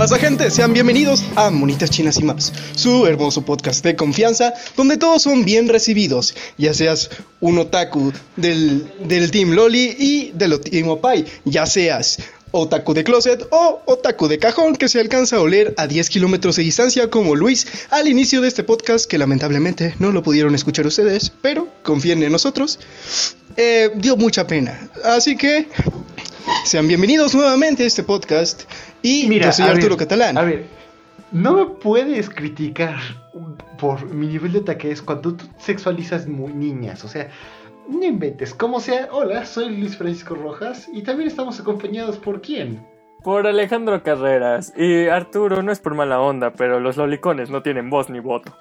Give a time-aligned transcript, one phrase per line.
[0.00, 0.50] ¿Qué pasa gente?
[0.50, 5.44] Sean bienvenidos a Monitas Chinas y más, su hermoso podcast de confianza donde todos son
[5.44, 7.10] bien recibidos, ya seas
[7.40, 12.16] un otaku del, del Team Loli y del Team Opai, ya seas
[12.50, 16.56] otaku de closet o otaku de cajón que se alcanza a oler a 10 kilómetros
[16.56, 20.86] de distancia como Luis al inicio de este podcast que lamentablemente no lo pudieron escuchar
[20.86, 22.80] ustedes, pero confíen en nosotros,
[23.58, 24.88] eh, dio mucha pena.
[25.04, 25.68] Así que
[26.64, 28.62] sean bienvenidos nuevamente a este podcast
[29.02, 30.38] y Mira, yo soy Arturo ver, Catalán.
[30.38, 30.66] A ver,
[31.32, 32.96] no me puedes criticar
[33.78, 37.04] por mi nivel de taquez cuando tú sexualizas muy niñas.
[37.04, 37.30] O sea,
[37.88, 38.54] no inventes.
[38.54, 42.86] Como sea, hola, soy Luis Francisco Rojas y también estamos acompañados por quién.
[43.22, 44.72] Por Alejandro Carreras.
[44.76, 48.56] Y Arturo, no es por mala onda, pero los lolicones no tienen voz ni voto.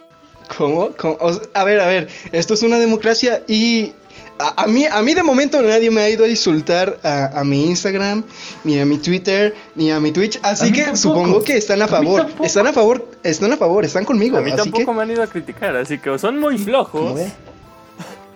[0.58, 0.89] ¿Cómo?
[0.97, 1.17] ¿Cómo?
[1.19, 3.93] O sea, a ver, a ver, esto es una democracia y
[4.39, 7.43] a, a mí, a mí de momento nadie me ha ido a insultar a, a
[7.43, 8.23] mi Instagram,
[8.63, 10.97] ni a mi Twitter, ni a mi Twitch, así que tampoco.
[10.97, 14.51] supongo que están a favor, están a favor, están a favor, están conmigo, A mí
[14.51, 14.91] así tampoco que...
[14.97, 17.19] me han ido a criticar, así que son muy flojos.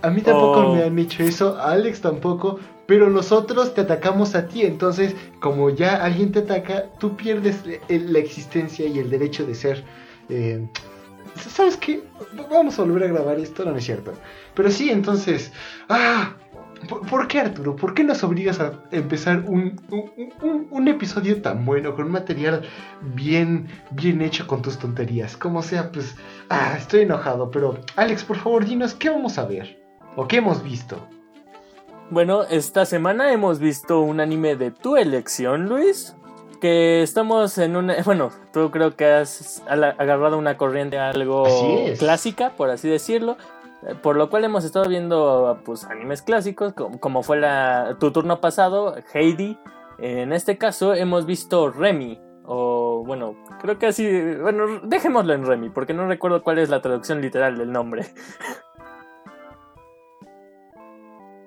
[0.02, 0.76] A mí tampoco Oh.
[0.76, 5.70] me han hecho eso, a Alex tampoco, pero nosotros te atacamos a ti, entonces como
[5.70, 7.56] ya alguien te ataca, tú pierdes
[7.88, 9.84] el- la existencia y el derecho de ser...
[10.30, 10.66] eh,
[11.50, 12.04] ¿Sabes qué?
[12.52, 14.14] Vamos a volver a grabar esto, no, no es cierto.
[14.56, 15.52] Pero sí, entonces...
[15.90, 16.34] ¡Ah!
[17.10, 17.78] ¿Por, qué Arturo?
[17.78, 22.64] ¿Por qué nos obligas a empezar un, un- un- un episodio tan bueno, con material
[23.02, 25.38] bien, bien hecho con tus tonterías?
[25.38, 26.16] Como sea, pues...
[26.50, 29.82] Ah, estoy enojado, pero Alex, por favor, dinos, ¿qué vamos a ver?
[30.18, 31.08] ¿O qué hemos visto?
[32.10, 36.16] Bueno, esta semana hemos visto un anime de tu elección, Luis.
[36.60, 37.96] Que estamos en una.
[38.06, 41.46] Bueno, tú creo que has agarrado una corriente algo
[41.98, 43.38] clásica, por así decirlo.
[44.02, 48.96] Por lo cual hemos estado viendo pues animes clásicos, como, fue la, tu turno pasado,
[49.14, 49.58] Heidi.
[50.00, 52.20] En este caso hemos visto Remy.
[52.46, 54.06] O bueno, creo que así.
[54.42, 58.06] Bueno, dejémoslo en Remy, porque no recuerdo cuál es la traducción literal del nombre.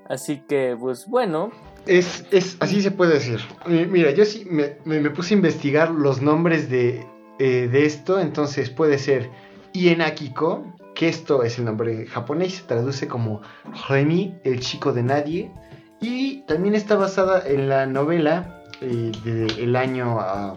[0.08, 1.50] Así que, pues bueno,
[1.86, 3.41] Es, es, así se puede decir.
[3.66, 7.04] Mira, yo sí me, me- me puse a investigar los nombres de,
[7.41, 9.28] eh, de esto, entonces puede ser
[9.72, 10.64] Ienakiko,
[10.96, 13.42] que esto es el nombre japonés, se traduce como
[13.88, 15.52] Remy, el chico de nadie,
[16.00, 20.56] y también está basada en la novela eh, del año ah,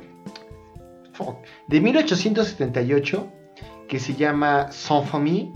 [1.67, 3.31] de 1878,
[3.89, 5.51] que se llama Sans Famille,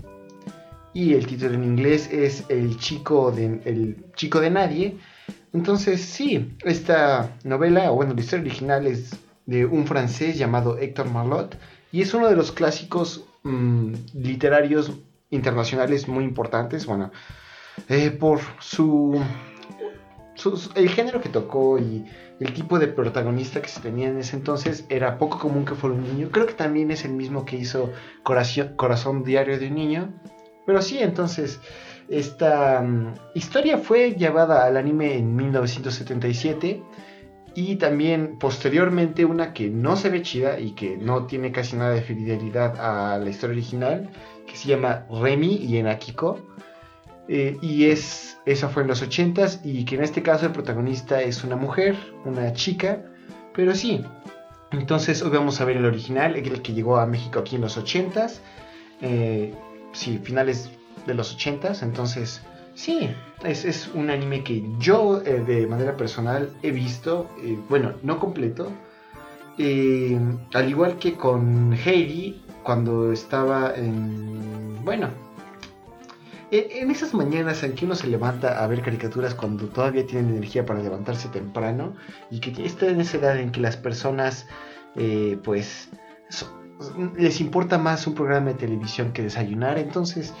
[0.92, 4.98] y el título en inglés es El chico de, el chico de nadie.
[5.52, 9.16] Entonces, sí, esta novela, o bueno, la historia original es
[9.46, 11.56] de un francés llamado Héctor Marlot
[11.90, 14.92] y es uno de los clásicos mm, literarios
[15.30, 17.10] internacionales muy importantes, bueno,
[17.88, 19.20] eh, por su,
[20.74, 22.04] el género que tocó y
[22.40, 25.96] el tipo de protagonista que se tenía en ese entonces era poco común que fuera
[25.96, 26.28] un niño.
[26.30, 30.12] Creo que también es el mismo que hizo Corazón, Corazón Diario de un Niño.
[30.66, 31.60] Pero sí, entonces,
[32.08, 36.82] esta mm, historia fue llevada al anime en 1977
[37.54, 41.92] y también posteriormente una que no se ve chida y que no tiene casi nada
[41.92, 44.10] de fidelidad a la historia original,
[44.46, 46.40] que se llama Remy y Enakiko.
[47.28, 51.22] Eh, y es, esa fue en los 80s y que en este caso el protagonista
[51.22, 53.02] es una mujer, una chica,
[53.54, 54.04] pero sí.
[54.72, 57.78] Entonces hoy vamos a ver el original, el que llegó a México aquí en los
[57.78, 58.40] 80s.
[59.00, 59.54] Eh,
[59.92, 60.70] sí, finales
[61.06, 61.82] de los 80s.
[61.82, 62.42] Entonces,
[62.74, 63.10] sí,
[63.44, 67.30] es, es un anime que yo eh, de manera personal he visto.
[67.42, 68.70] eh, bueno, no completo.
[69.58, 70.18] Eh,
[70.52, 74.84] al igual que con Heidi, cuando estaba en...
[74.84, 75.08] Bueno,
[76.50, 80.30] en, en esas mañanas en que uno se levanta a ver caricaturas cuando todavía tienen
[80.30, 81.94] energía para levantarse temprano
[82.30, 84.46] y que está en esa edad en que las personas,
[84.96, 85.88] eh, pues,
[87.16, 89.78] les importa más un programa de televisión que desayunar.
[89.78, 90.34] Entonces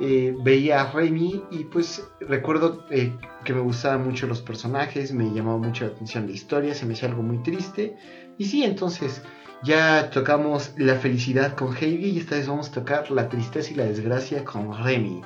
[0.00, 5.32] eh, veía a Remy y pues recuerdo eh, que me gustaban mucho los personajes, me
[5.32, 7.96] llamaba mucho la atención la historia, se me hacía algo muy triste.
[8.38, 9.22] Y sí, entonces
[9.62, 13.76] ya tocamos la felicidad con Heidi y esta vez vamos a tocar la tristeza y
[13.76, 15.22] la desgracia con Remy.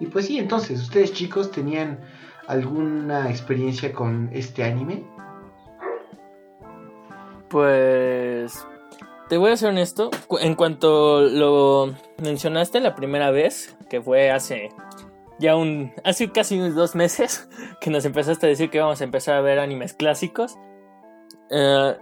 [0.00, 2.00] Y pues sí, entonces, ¿ustedes chicos tenían
[2.46, 5.04] alguna experiencia con este anime?
[7.48, 8.66] Pues
[9.28, 14.70] te voy a ser honesto, en cuanto lo mencionaste la primera vez, que fue hace
[15.38, 17.48] ya un hace casi dos meses
[17.80, 20.56] que nos empezaste a decir que vamos a empezar a ver animes clásicos.
[21.50, 21.96] eh,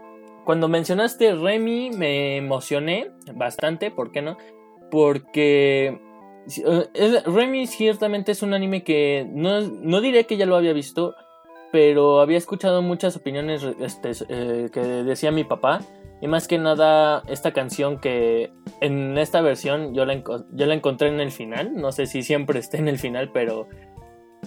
[0.44, 4.36] cuando mencionaste Remy me emocioné bastante, ¿por qué no?
[4.90, 5.98] Porque
[6.66, 11.14] eh, Remy ciertamente es un anime que no, no diré que ya lo había visto,
[11.72, 15.80] pero había escuchado muchas opiniones este, eh, que decía mi papá
[16.24, 18.50] Y más que nada, esta canción que
[18.80, 21.76] en esta versión yo la, yo la encontré en el final.
[21.76, 23.68] No sé si siempre esté en el final, pero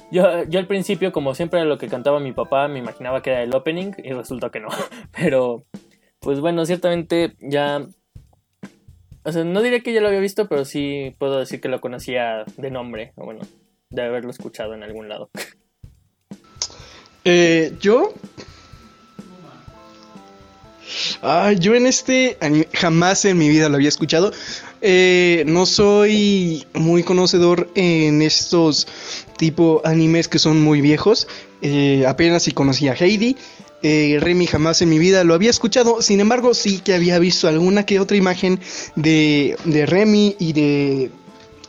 [0.10, 3.44] yo, yo al principio, como siempre lo que cantaba mi papá, me imaginaba que era
[3.44, 4.70] el opening y resulta que no.
[5.12, 5.66] Pero,
[6.20, 7.86] pues bueno, ciertamente ya...
[9.24, 11.80] O sea, no diré que ya lo había visto, pero sí puedo decir que lo
[11.80, 13.42] conocía de nombre, o bueno,
[13.92, 15.30] de haberlo escuchado en algún lado.
[17.24, 18.14] Eh, yo
[21.60, 22.38] Yo en este
[22.74, 24.32] jamás en mi vida lo había escuchado.
[24.82, 28.88] Eh, no soy muy conocedor en estos
[29.38, 31.28] tipo animes que son muy viejos.
[31.62, 33.36] Eh, apenas si conocía a Heidi.
[33.84, 36.02] Eh, Remy jamás en mi vida lo había escuchado.
[36.02, 38.60] Sin embargo, sí que había visto alguna que otra imagen
[38.96, 41.12] de, de Remy y de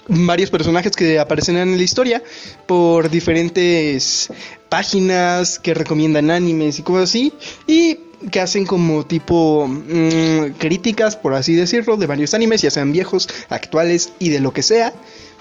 [0.09, 2.23] varios personajes que aparecen en la historia
[2.67, 4.31] por diferentes
[4.71, 7.33] páginas que recomiendan animes y cosas así.
[7.67, 7.99] Y
[8.31, 13.29] que hacen como tipo mm, críticas, por así decirlo, de varios animes, ya sean viejos,
[13.49, 14.93] actuales y de lo que sea.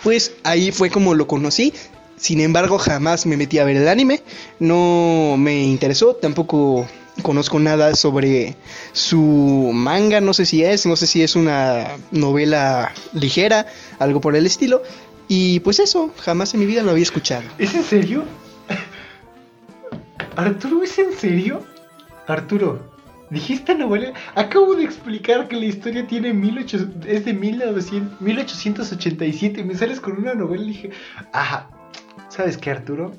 [0.03, 1.73] Pues ahí fue como lo conocí.
[2.17, 4.21] Sin embargo, jamás me metí a ver el anime.
[4.59, 6.15] No me interesó.
[6.15, 6.87] Tampoco
[7.21, 8.55] conozco nada sobre
[8.93, 10.21] su manga.
[10.21, 10.85] No sé si es.
[10.85, 13.67] No sé si es una novela ligera.
[13.99, 14.81] Algo por el estilo.
[15.27, 17.43] Y pues eso, jamás en mi vida lo había escuchado.
[17.57, 18.23] ¿Es en serio?
[20.35, 21.63] Arturo, ¿es en serio?
[22.27, 22.79] Arturo,
[23.29, 24.13] dijiste novela.
[24.35, 29.63] Acabo de explicar que la historia tiene 1800, es de 1900, 1887.
[29.63, 30.89] Me sales con una novela y dije,
[31.33, 31.69] ajá,
[32.29, 33.11] ¿sabes qué, Arturo?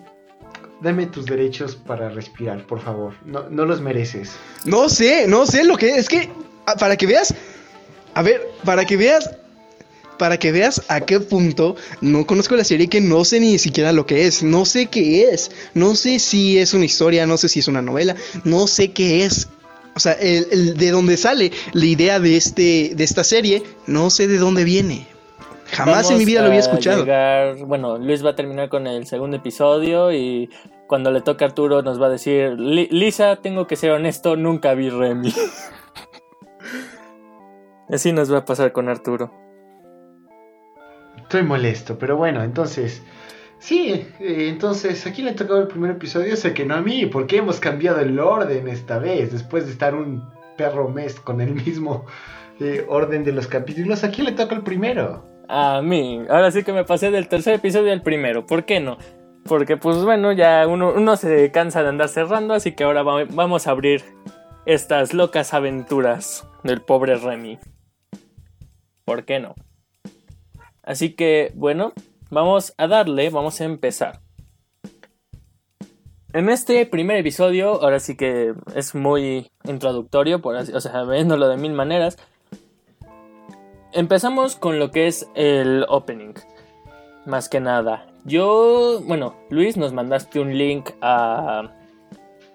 [0.81, 3.14] Dame tus derechos para respirar, por favor.
[3.25, 4.37] No, no los mereces.
[4.64, 5.99] No sé, no sé lo que es.
[5.99, 6.31] Es que,
[6.66, 7.34] ah, para que veas,
[8.14, 9.28] a ver, para que veas,
[10.19, 13.93] para que veas a qué punto no conozco la serie que no sé ni siquiera
[13.93, 17.49] lo que es, no sé qué es, no sé si es una historia, no sé
[17.49, 19.49] si es una novela, no sé qué es.
[19.94, 24.29] O sea, el, de dónde sale la idea de este de esta serie, no sé
[24.29, 25.06] de dónde viene.
[25.73, 27.05] Jamás en mi vida lo había escuchado.
[27.67, 30.49] bueno, Luis va a terminar con el segundo episodio y
[30.87, 34.75] cuando le toque a Arturo nos va a decir, Lisa, tengo que ser honesto, nunca
[34.75, 35.35] vi Remy.
[37.91, 39.48] Así nos va a pasar con Arturo.
[41.29, 43.03] Estoy molesto, pero bueno, entonces.
[43.59, 47.37] Sí, eh, entonces aquí le tocado el primer episodio, sé que no a mí, porque
[47.37, 50.25] hemos cambiado el orden esta vez, después de estar un
[50.57, 52.07] perro mes con el mismo
[52.61, 55.23] eh, orden de los capítulos, aquí le toca el primero.
[55.49, 58.97] A mí, ahora sí que me pasé del tercer episodio al primero, ¿por qué no?
[59.45, 63.67] Porque pues bueno, ya uno, uno se cansa de andar cerrando, así que ahora vamos
[63.67, 64.03] a abrir
[64.65, 67.59] estas locas aventuras del pobre Remy.
[69.05, 69.55] ¿Por qué no?
[70.88, 71.93] Así que, bueno,
[72.31, 74.20] vamos a darle, vamos a empezar.
[76.32, 81.46] En este primer episodio, ahora sí que es muy introductorio, por así, o sea, viéndolo
[81.50, 82.17] de mil maneras.
[83.93, 86.32] Empezamos con lo que es el opening.
[87.26, 88.06] Más que nada.
[88.25, 91.70] Yo, bueno, Luis, nos mandaste un link a,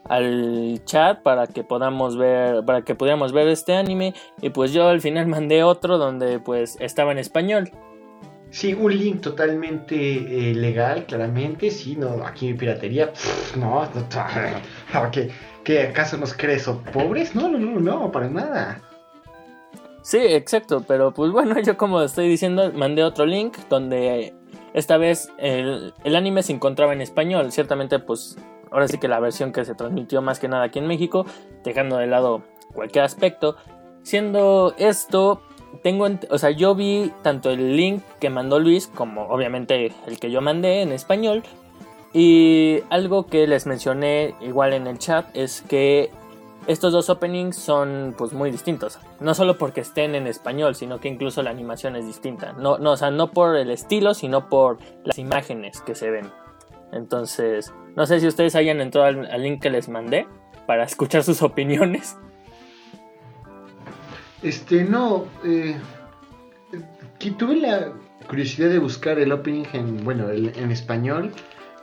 [0.06, 4.16] al chat para que podamos ver, para que pudiéramos ver este anime.
[4.42, 7.70] Y pues yo al final mandé otro donde pues estaba en español.
[8.54, 11.72] Sí, un link totalmente eh, legal, claramente.
[11.72, 13.12] Sí, no, aquí piratería.
[13.58, 15.12] no, no,
[15.64, 17.34] ¿qué, acaso nos crees o pobres?
[17.34, 18.80] No, no, no, no, para nada.
[20.04, 24.36] Sí, exacto, pero pues bueno, yo como estoy diciendo, mandé otro link donde
[24.76, 27.52] esta vez el, el anime se encontraba en español.
[27.52, 28.38] Ciertamente, pues
[28.70, 31.26] ahora sí que la versión que se transmitió más que nada aquí en México,
[31.64, 33.56] dejando de lado cualquier aspecto.
[34.04, 35.42] Siendo esto
[35.82, 40.32] tengo, o sea, yo vi tanto el link que mandó Luis como obviamente el que
[40.32, 41.44] yo mandé en español.
[42.14, 46.12] Y algo que les mencioné igual en el chat es que
[46.68, 49.00] estos dos openings son pues muy distintos.
[49.20, 52.54] No solo porque estén en español, sino que incluso la animación es distinta.
[52.54, 56.32] No, no, o sea, no por el estilo, sino por las imágenes que se ven.
[56.92, 60.28] Entonces, no sé si ustedes hayan entrado al link que les mandé
[60.68, 62.18] para escuchar sus opiniones.
[64.44, 65.26] Este, no.
[65.44, 65.76] Eh,
[67.38, 67.94] tuve la
[68.28, 71.32] curiosidad de buscar el opening en, bueno, en español,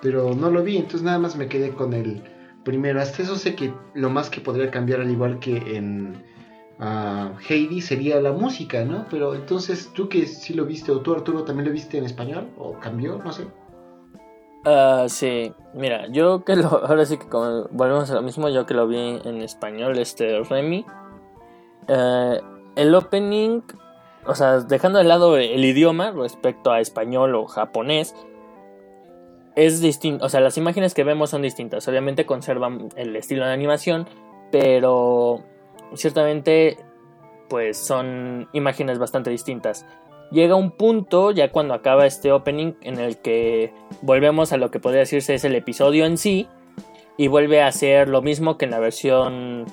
[0.03, 2.23] pero no lo vi, entonces nada más me quedé con el
[2.65, 3.01] primero.
[3.01, 6.23] Hasta eso sé que lo más que podría cambiar, al igual que en
[6.79, 9.07] uh, Heidi, sería la música, ¿no?
[9.11, 12.49] Pero entonces, tú que sí lo viste, o tú Arturo también lo viste en español,
[12.59, 13.47] o cambió, no sé.
[14.67, 18.75] Uh, sí, mira, yo que lo, ahora sí que volvemos a lo mismo, yo que
[18.75, 20.85] lo vi en español, este Remy,
[21.93, 22.41] eh,
[22.77, 23.63] el opening,
[24.25, 28.15] o sea, dejando de lado el idioma respecto a español o japonés,
[29.57, 30.25] es distinto.
[30.25, 31.87] O sea, las imágenes que vemos son distintas.
[31.89, 34.07] Obviamente conservan el estilo de animación,
[34.53, 35.43] pero
[35.95, 36.79] ciertamente
[37.49, 39.85] pues son imágenes bastante distintas.
[40.31, 44.79] Llega un punto, ya cuando acaba este opening, en el que volvemos a lo que
[44.79, 46.47] podría decirse es el episodio en sí,
[47.17, 49.67] y vuelve a ser lo mismo que en la versión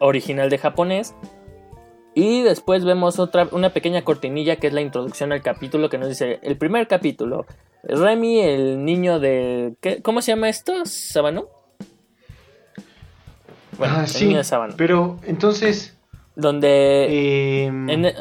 [0.00, 1.14] original de japonés.
[2.14, 6.08] Y después vemos otra, una pequeña cortinilla que es la introducción al capítulo que nos
[6.08, 7.46] dice el primer capítulo.
[7.82, 9.74] Remy, el niño de...
[10.02, 10.72] ¿Cómo se llama esto?
[10.84, 11.46] ¿Sabano?
[13.76, 14.74] Bueno, ah, el niño de Sabano.
[14.76, 15.96] Pero entonces...
[16.36, 17.64] Donde...
[17.66, 18.14] Em, e-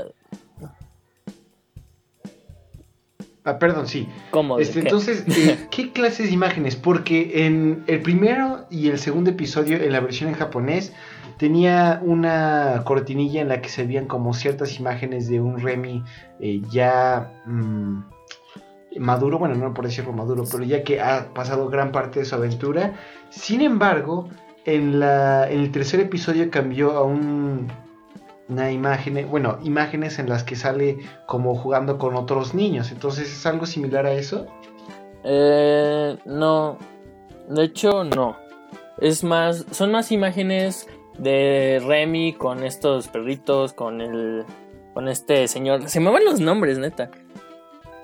[3.46, 4.08] Ah, perdón, sí.
[4.32, 4.58] ¿Cómo?
[4.60, 6.76] Este, entonces, eh, ¿qué clases de imágenes?
[6.78, 10.94] Porque en el primero y el segundo episodio, en la versión en japonés,
[11.38, 16.04] tenía una cortinilla en la que se veían como ciertas imágenes de un Remy
[16.40, 18.00] eh, ya mm,
[19.00, 22.36] maduro, bueno, no por decirlo maduro, pero ya que ha pasado gran parte de su
[22.36, 22.94] aventura.
[23.30, 24.30] Sin embargo,
[24.66, 27.68] en, la, en el tercer episodio cambió a un
[28.50, 32.92] una imagen, bueno, imágenes en las que sale como jugando con otros niños.
[32.92, 34.48] Entonces, ¿es algo similar a eso?
[35.24, 36.78] Eh, no.
[37.50, 38.36] De hecho, no.
[39.00, 44.46] Es más, son más imágenes de Remy con estos perritos, con el,
[44.94, 45.90] con este señor.
[45.90, 47.10] Se me van los nombres, neta.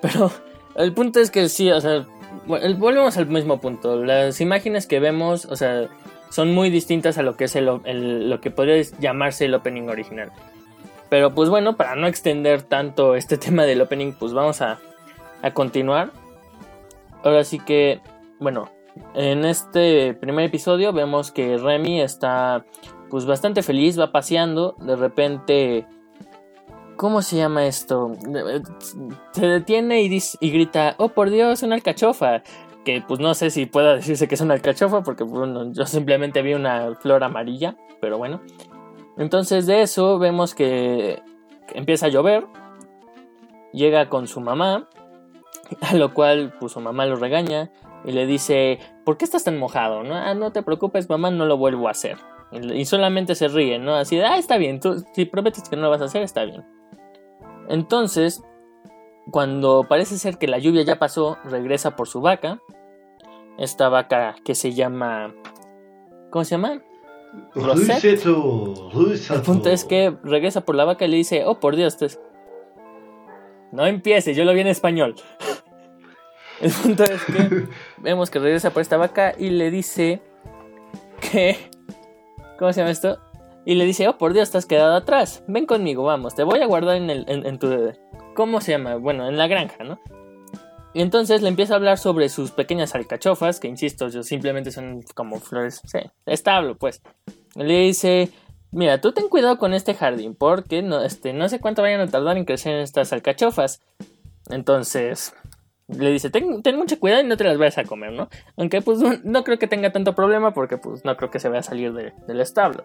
[0.00, 0.30] Pero
[0.76, 2.06] el punto es que sí, o sea,
[2.46, 4.02] volvemos al mismo punto.
[4.02, 5.88] Las imágenes que vemos, o sea,
[6.30, 7.66] son muy distintas a lo que es el,
[8.30, 10.32] lo que podría llamarse el opening original.
[11.08, 14.78] Pero pues bueno, para no extender tanto este tema del opening, pues vamos a,
[15.42, 16.12] a continuar.
[17.22, 18.00] Ahora sí que,
[18.38, 18.70] bueno,
[19.14, 22.64] en este primer episodio vemos que Remy está
[23.10, 25.86] pues bastante feliz, va paseando, de repente...
[26.96, 28.12] ¿Cómo se llama esto?
[29.32, 32.42] Se detiene y, dice, y grita, oh por Dios, una alcachofa
[32.84, 36.42] que pues no sé si pueda decirse que es una alcachofa porque bueno, yo simplemente
[36.42, 38.40] vi una flor amarilla, pero bueno.
[39.16, 41.22] Entonces de eso vemos que
[41.74, 42.46] empieza a llover,
[43.72, 44.88] llega con su mamá,
[45.80, 47.70] a lo cual pues su mamá lo regaña
[48.04, 50.02] y le dice, ¿por qué estás tan mojado?
[50.02, 52.16] No, ah, no te preocupes mamá, no lo vuelvo a hacer.
[52.52, 53.94] Y solamente se ríe, ¿no?
[53.94, 56.44] Así de, ah, está bien, tú si prometes que no lo vas a hacer, está
[56.44, 56.64] bien.
[57.68, 58.42] Entonces,
[59.30, 62.60] cuando parece ser que la lluvia ya pasó, regresa por su vaca.
[63.58, 65.34] Esta vaca que se llama...
[66.30, 66.82] ¿Cómo se llama?
[67.54, 68.24] Rosette.
[68.26, 71.96] El punto es que regresa por la vaca y le dice, oh por Dios,
[73.72, 75.14] no empiece, yo lo vi en español.
[76.60, 80.22] El punto es que vemos que regresa por esta vaca y le dice
[81.20, 81.70] que...
[82.60, 83.18] ¿Cómo se llama esto?
[83.64, 85.42] Y le dice, oh por Dios, te has quedado atrás.
[85.48, 87.94] Ven conmigo, vamos, te voy a guardar en, el, en, en tu
[88.34, 88.96] ¿Cómo se llama?
[88.96, 89.98] Bueno, en la granja, ¿no?
[90.92, 95.40] Y entonces le empieza a hablar sobre sus pequeñas alcachofas, que insisto, simplemente son como
[95.40, 97.00] flores, sí, establo, pues.
[97.54, 98.28] Le dice,
[98.72, 102.08] mira, tú ten cuidado con este jardín, porque no, este, no sé cuánto vayan a
[102.08, 103.80] tardar en crecer estas alcachofas.
[104.50, 105.32] Entonces,
[105.98, 108.28] le dice, ten, mucho cuidado y no te las vayas a comer, ¿no?
[108.56, 111.60] Aunque pues no, creo que tenga tanto problema, porque pues no creo que se vaya
[111.60, 112.84] a salir del establo.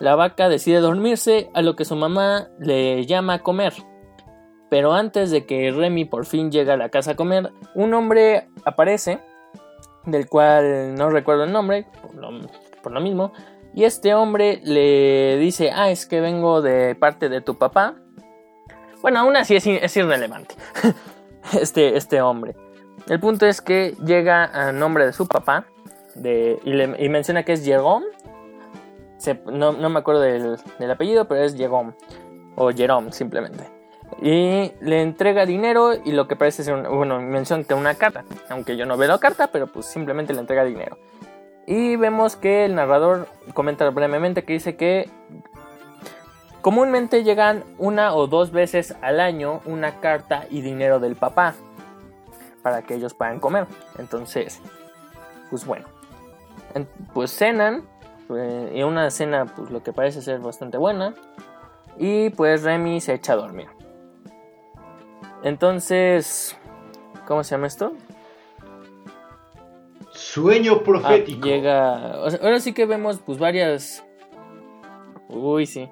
[0.00, 3.74] La vaca decide dormirse, a lo que su mamá le llama a comer.
[4.68, 8.48] Pero antes de que Remy por fin llegue a la casa a comer, un hombre
[8.64, 9.20] aparece,
[10.04, 11.86] del cual no recuerdo el nombre,
[12.82, 13.32] por lo, mismo,
[13.72, 17.94] y este hombre le dice, ah, es que vengo de parte de tu papá.
[19.00, 20.56] Bueno, aún así es, irrelevante,
[21.60, 22.56] este, este hombre.
[23.08, 25.66] El punto es que llega a nombre de su papá
[26.16, 28.06] y, menciona que es Jerome.
[29.46, 31.92] no, me acuerdo del, del apellido, pero es Jerome.
[32.56, 33.74] O Jerome, simplemente
[34.22, 38.76] y le entrega dinero y lo que parece ser, bueno, menciona que una carta, aunque
[38.76, 40.98] yo no veo carta, pero pues simplemente le entrega dinero.
[41.66, 45.08] Y vemos que el narrador comenta brevemente que dice que
[46.64, 51.54] comúnmente llegan una o dos veces al año una carta y dinero del papá
[52.62, 53.66] para que ellos puedan comer.
[53.98, 54.62] Entonces,
[55.50, 55.84] pues bueno,
[57.12, 57.84] pues cenan
[58.34, 61.14] eh, y una cena pues lo que parece ser bastante buena
[61.98, 63.68] y pues Remy se echa a dormir.
[65.42, 66.56] Entonces,
[67.26, 67.92] ¿cómo se llama esto?
[70.12, 71.40] Sueño profético.
[71.42, 72.14] Ah, llega.
[72.14, 74.02] ahora sí que vemos, pues, varias.
[75.28, 75.90] Uy, sí.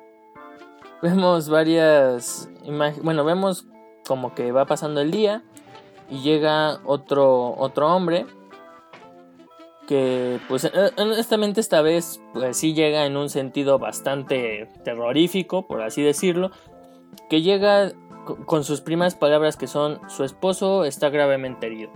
[1.02, 3.02] Vemos varias imágenes.
[3.02, 3.66] Bueno, vemos
[4.06, 5.42] como que va pasando el día
[6.08, 8.26] y llega otro otro hombre
[9.88, 15.82] que pues eh, honestamente esta vez pues sí llega en un sentido bastante terrorífico por
[15.82, 16.50] así decirlo
[17.28, 17.92] que llega
[18.46, 21.90] con sus primas palabras que son su esposo está gravemente herido.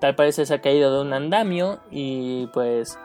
[0.00, 2.98] Tal parece se ha caído de un andamio y pues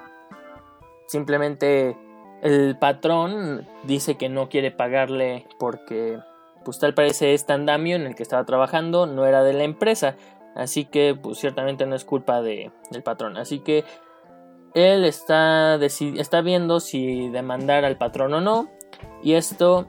[1.07, 1.97] simplemente
[2.45, 6.19] el patrón dice que no quiere pagarle porque
[6.63, 10.15] pues tal parece este andamio en el que estaba trabajando no era de la empresa.
[10.55, 13.37] Así que pues ciertamente no es culpa de, del patrón.
[13.37, 13.83] Así que
[14.75, 18.69] él está, está viendo si demandar al patrón o no.
[19.23, 19.87] Y esto,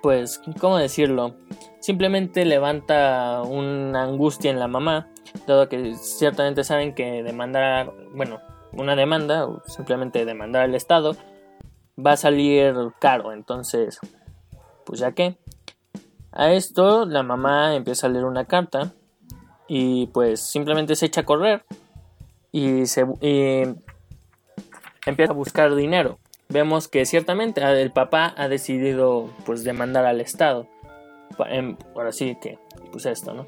[0.00, 1.34] pues, ¿cómo decirlo?
[1.80, 5.08] Simplemente levanta una angustia en la mamá.
[5.46, 8.38] Dado que ciertamente saben que demandar, bueno,
[8.72, 11.16] una demanda o simplemente demandar al Estado
[11.98, 13.32] va a salir caro.
[13.32, 13.98] Entonces,
[14.84, 15.36] pues ya que.
[16.30, 18.92] A esto la mamá empieza a leer una carta
[19.66, 21.64] y pues simplemente se echa a correr
[22.52, 23.06] y, se,
[25.06, 26.18] empieza a buscar dinero.
[26.48, 30.66] Vemos que ciertamente el papá ha decidido pues demandar al Estado.
[31.46, 32.58] Em, ahora sí que
[32.92, 33.46] pues esto, ¿no?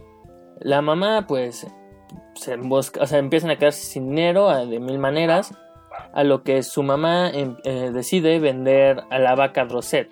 [0.58, 1.66] La mamá pues
[2.34, 5.54] se busca, o sea, empiezan a quedarse sin dinero de mil maneras,
[6.12, 10.10] a lo que su mamá em, eh, decide vender a la vaca Rosette.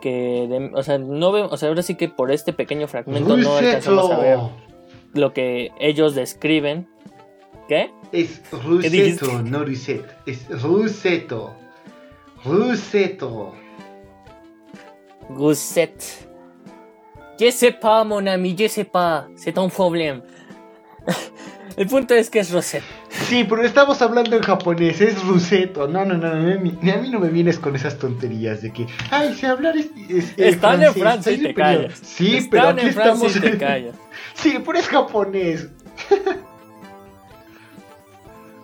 [0.00, 3.56] Que, o sea, no vemos, o sea, ahora sí que por este pequeño fragmento no
[3.56, 4.38] alcanzamos a ver
[5.14, 6.88] lo que ellos describen.
[7.68, 7.90] ¿Qué?
[8.12, 10.04] Es Ruseto, no Ruset.
[10.24, 11.54] Es Ruseto.
[12.44, 13.54] Ruseto.
[15.28, 16.26] Rousset.
[17.38, 19.26] Je sais pas, mon ami, je sais pas.
[19.36, 20.22] C'est un problème.
[21.76, 22.82] El punto es que es Rosette.
[23.28, 25.86] Sí, pero estamos hablando en japonés, es Ruseto.
[25.86, 28.72] No, no, no, no, a mí, a mí no me vienes con esas tonterías de
[28.72, 31.98] que, ay, sé hablar es, es, Están en Francia y te callas.
[32.02, 33.36] Sí, pero aquí en Francia estamos.
[33.36, 33.96] y te callas.
[34.34, 35.68] Sí, pero es japonés.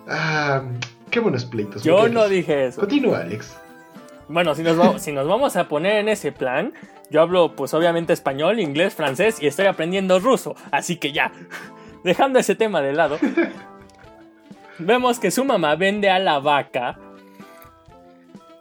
[0.07, 0.63] ah,
[1.11, 1.83] qué buenos pleitos.
[1.83, 2.79] Yo no dije eso.
[2.79, 3.57] Continúa, Alex.
[4.29, 6.73] Bueno, si nos, vamos, si nos vamos a poner en ese plan,
[7.09, 10.55] yo hablo pues obviamente español, inglés, francés y estoy aprendiendo ruso.
[10.71, 11.31] Así que ya,
[12.03, 13.19] dejando ese tema de lado,
[14.79, 16.97] vemos que su mamá vende a la vaca.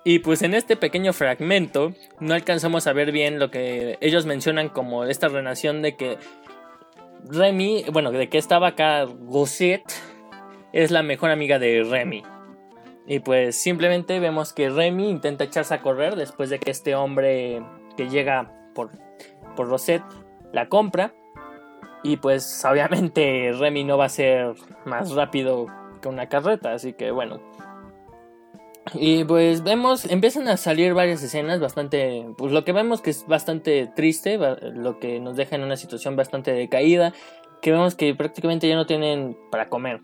[0.04, 4.68] Y pues en este pequeño fragmento no alcanzamos a ver bien lo que ellos mencionan
[4.68, 6.18] como esta relación de que
[7.26, 9.92] Remy, bueno, de que esta vaca Gosette
[10.72, 12.22] es la mejor amiga de Remy.
[13.06, 17.62] Y pues simplemente vemos que Remy intenta echarse a correr después de que este hombre
[17.96, 18.90] que llega por,
[19.56, 20.04] por Rosette
[20.52, 21.14] la compra.
[22.02, 25.66] Y pues obviamente Remy no va a ser más rápido
[26.08, 27.40] una carreta, así que bueno.
[28.92, 33.26] Y pues vemos, empiezan a salir varias escenas bastante, pues lo que vemos que es
[33.26, 37.12] bastante triste, lo que nos deja en una situación bastante decaída,
[37.62, 40.00] que vemos que prácticamente ya no tienen para comer.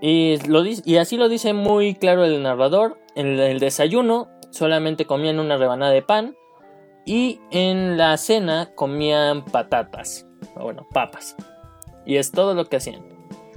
[0.00, 5.38] Y, lo, y así lo dice muy claro el narrador, en el desayuno solamente comían
[5.38, 6.36] una rebanada de pan
[7.04, 11.36] y en la cena comían patatas, o bueno, papas.
[12.06, 13.02] Y es todo lo que hacían.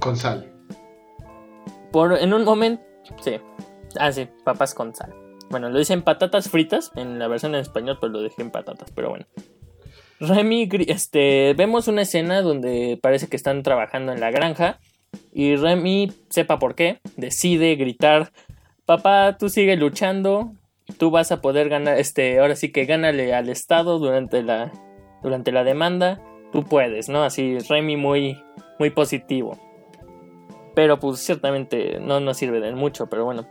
[0.00, 0.51] Con sal.
[1.94, 2.82] En un momento,
[3.22, 3.36] sí.
[3.98, 5.14] Ah, sí, papas con sal.
[5.50, 8.90] Bueno, lo dicen patatas fritas en la versión en español, pero lo dejé en patatas,
[8.94, 9.26] pero bueno.
[10.18, 14.78] Remy, este, vemos una escena donde parece que están trabajando en la granja
[15.32, 18.32] y Remy, sepa por qué, decide gritar,
[18.86, 20.54] papá, tú sigue luchando,
[20.96, 24.72] tú vas a poder ganar, este, ahora sí que gánale al Estado durante la,
[25.22, 27.24] durante la demanda, tú puedes, ¿no?
[27.24, 28.40] Así, Remy muy,
[28.78, 29.71] muy positivo.
[30.74, 33.46] Pero pues ciertamente no nos sirve de mucho, pero bueno.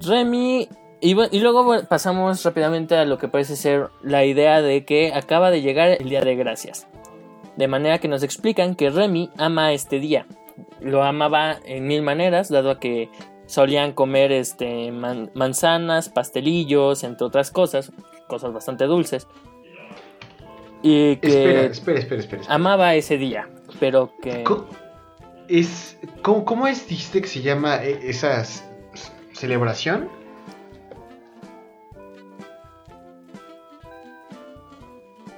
[0.00, 0.68] Remy.
[1.00, 5.12] Y, y luego bueno, pasamos rápidamente a lo que parece ser la idea de que
[5.12, 6.86] acaba de llegar el Día de Gracias.
[7.56, 10.26] De manera que nos explican que Remy ama este día.
[10.80, 13.10] Lo amaba en mil maneras, dado a que
[13.46, 17.92] solían comer este, man- manzanas, pastelillos, entre otras cosas,
[18.28, 19.26] cosas bastante dulces.
[20.82, 23.48] Y que Espera, espera, espera, amaba ese día,
[23.80, 24.44] pero que...
[25.48, 28.44] Es, ¿cómo, ¿Cómo es, dijiste que se llama eh, esa
[29.32, 30.08] celebración?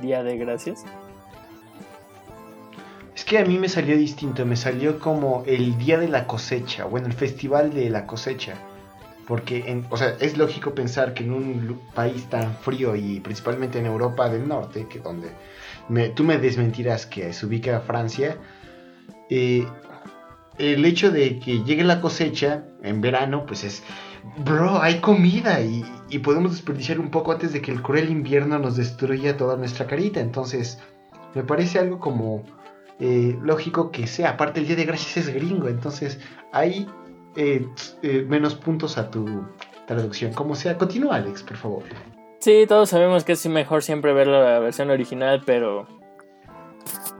[0.00, 0.84] Día de Gracias.
[3.14, 6.84] Es que a mí me salió distinto, me salió como el día de la cosecha,
[6.84, 8.54] bueno, el festival de la cosecha.
[9.26, 13.78] Porque, en- o sea, es lógico pensar que en un país tan frío y principalmente
[13.80, 15.30] en Europa del Norte, que donde
[15.88, 18.36] me- tú me desmentirás que se ubica Francia,
[19.28, 19.66] eh,
[20.58, 23.82] el hecho de que llegue la cosecha en verano, pues es,
[24.44, 28.58] bro, hay comida y, y podemos desperdiciar un poco antes de que el cruel invierno
[28.58, 30.20] nos destruya toda nuestra carita.
[30.20, 30.78] Entonces,
[31.34, 32.44] me parece algo como
[32.98, 34.30] eh, lógico que sea.
[34.30, 36.18] Aparte, el Día de Gracias es gringo, entonces
[36.52, 36.88] hay
[37.36, 37.66] eh,
[38.02, 39.44] eh, menos puntos a tu
[39.86, 40.32] traducción.
[40.32, 41.82] Como sea, continúa, Alex, por favor.
[42.40, 45.86] Sí, todos sabemos que es mejor siempre ver la versión original, pero...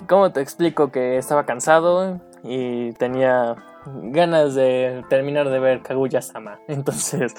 [0.08, 3.56] ¿Cómo te explico que estaba cansado y tenía
[3.86, 6.60] ganas de terminar de ver Kaguya-sama?
[6.68, 7.34] Entonces,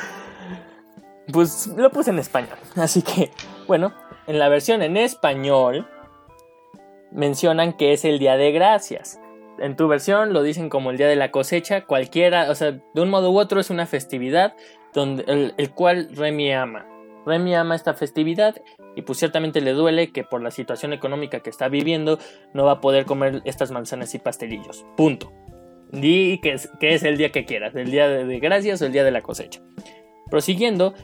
[1.32, 2.58] pues lo puse en español.
[2.76, 3.32] Así que,
[3.68, 3.94] bueno,
[4.28, 5.88] en la versión en español
[7.12, 9.20] mencionan que es el Día de Gracias.
[9.60, 13.02] En tu versión lo dicen como el Día de la Cosecha, cualquiera, o sea, de
[13.02, 14.56] un modo u otro es una festividad
[14.94, 16.86] donde el, el cual Remy ama.
[17.26, 18.56] Remy ama esta festividad
[18.98, 22.18] y pues ciertamente le duele que por la situación económica que está viviendo
[22.56, 24.88] no va a poder comer estas manzanas y pastelillos.
[24.98, 25.32] Punto.
[25.92, 28.92] Di que es, que es el día que quieras, el día de, gracias o el
[28.92, 29.62] día de la cosecha.
[30.32, 30.96] Prosiguiendo,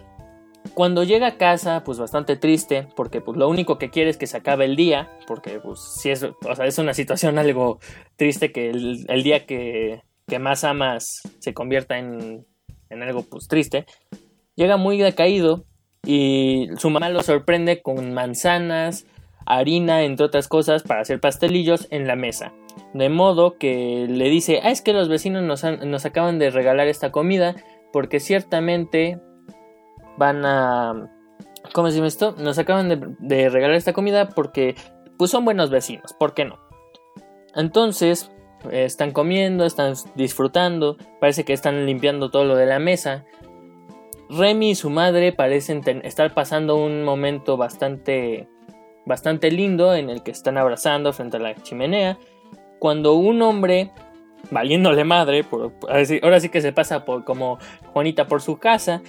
[0.74, 4.26] cuando llega a casa, pues bastante triste, porque pues lo único que quiere es que
[4.26, 7.78] se acabe el día, porque pues si es, o sea, es una situación algo
[8.16, 11.06] triste que el, el día que, que, más amas
[11.38, 12.48] se convierta en,
[12.90, 13.86] en algo pues triste.
[14.56, 15.66] Llega muy decaído
[16.06, 19.06] y su mamá lo sorprende con manzanas,
[19.46, 22.54] harina, entre otras cosas, para hacer pastelillos en la mesa.
[22.94, 27.12] De modo que le dice, ah, es que los vecinos nos, acaban de regalar esta
[27.12, 27.56] comida
[27.92, 29.20] porque ciertamente
[30.18, 31.10] van a...
[31.74, 32.36] ¿Cómo se llama esto?
[32.38, 34.76] Nos acaban de, de, regalar esta comida porque
[35.18, 36.60] pues son buenos vecinos, ¿por qué no?
[37.56, 38.32] Entonces,
[38.72, 43.26] están comiendo, están disfrutando, parece que están limpiando todo lo de la mesa.
[44.30, 48.48] Remy y su madre parecen estar pasando un momento bastante
[49.06, 52.18] bastante lindo en el que están abrazando frente a la chimenea.
[52.80, 53.92] Cuando un hombre
[54.52, 55.74] valiéndole madre, por,
[56.22, 57.58] ahora sí que se pasa por como
[57.94, 59.02] Juanita por su casa,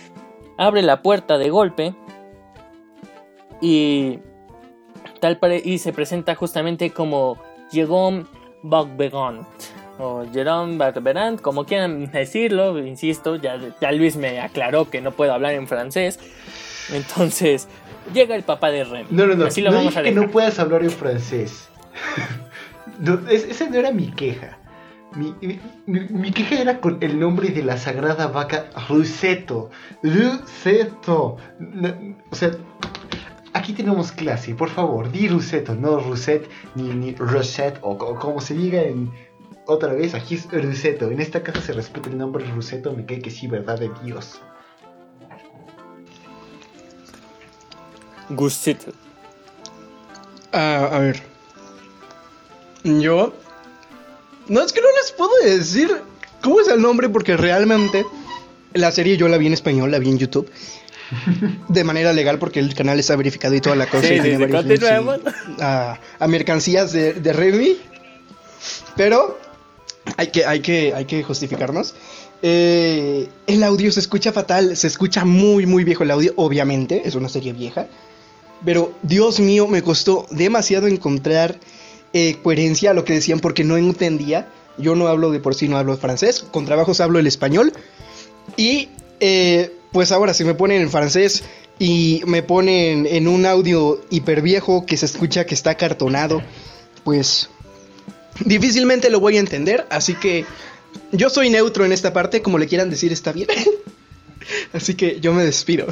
[0.56, 1.94] abre la puerta de golpe
[3.60, 4.18] y
[5.20, 7.38] tal y se presenta justamente como
[7.72, 8.26] Jérôme
[8.62, 9.46] Bogbegon
[9.98, 15.32] o Jérôme Barberant, como quieran decirlo, insisto, ya, ya Luis me aclaró que no puedo
[15.32, 16.18] hablar en francés,
[16.92, 17.68] entonces
[18.12, 19.06] llega el papá de Rem.
[19.10, 21.68] No, no, no, Así lo no vamos a que no puedas hablar en francés.
[22.98, 24.58] no, esa no era mi queja.
[25.14, 29.70] Mi, mi, mi, queja era con el nombre de la sagrada vaca Ruseto.
[30.02, 31.36] Ruseto.
[32.30, 32.50] O sea,
[33.52, 38.40] aquí tenemos clase, por favor, di Ruseto, no Ruset ni, ni Rosette o, o, como
[38.40, 39.12] se diga en
[39.66, 41.10] otra vez, aquí es Ruseto.
[41.10, 44.40] En esta casa se respeta el nombre Ruseto, me cae que sí, verdad de Dios.
[48.30, 48.90] Gustito.
[50.52, 51.22] Uh, a ver.
[52.84, 53.32] Yo
[54.48, 55.90] no, es que no les puedo decir
[56.42, 58.04] cómo es el nombre porque realmente
[58.74, 60.50] la serie yo la vi en español, la vi en YouTube.
[61.68, 64.08] De manera legal porque el canal está verificado y toda la cosa.
[64.08, 65.20] Sí, sí, sí, continuemos.
[65.60, 67.76] A, a, mercancías de, de Remy.
[68.96, 69.38] Pero
[70.16, 71.94] hay que, hay que, hay que justificarnos.
[72.42, 77.14] Eh, el audio se escucha fatal, se escucha muy, muy viejo el audio, obviamente, es
[77.14, 77.86] una serie vieja.
[78.64, 81.58] Pero, Dios mío, me costó demasiado encontrar
[82.12, 84.48] eh, coherencia a lo que decían porque no entendía.
[84.78, 86.44] Yo no hablo de por sí, no hablo francés.
[86.50, 87.72] Con trabajos hablo el español.
[88.56, 88.88] Y
[89.20, 91.44] eh, pues ahora si me ponen en francés
[91.78, 96.42] y me ponen en un audio hiper viejo que se escucha que está cartonado,
[97.04, 97.48] pues
[98.40, 99.86] difícilmente lo voy a entender.
[99.90, 100.44] Así que
[101.12, 103.48] yo soy neutro en esta parte, como le quieran decir, está bien.
[104.72, 105.86] así que yo me despido.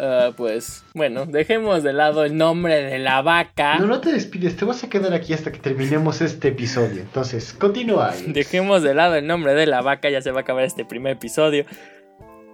[0.00, 3.78] Uh, pues bueno, dejemos de lado el nombre de la vaca.
[3.78, 7.02] No, no te despides, te vas a quedar aquí hasta que terminemos este episodio.
[7.02, 8.14] Entonces, continúa.
[8.26, 11.12] Dejemos de lado el nombre de la vaca, ya se va a acabar este primer
[11.12, 11.66] episodio.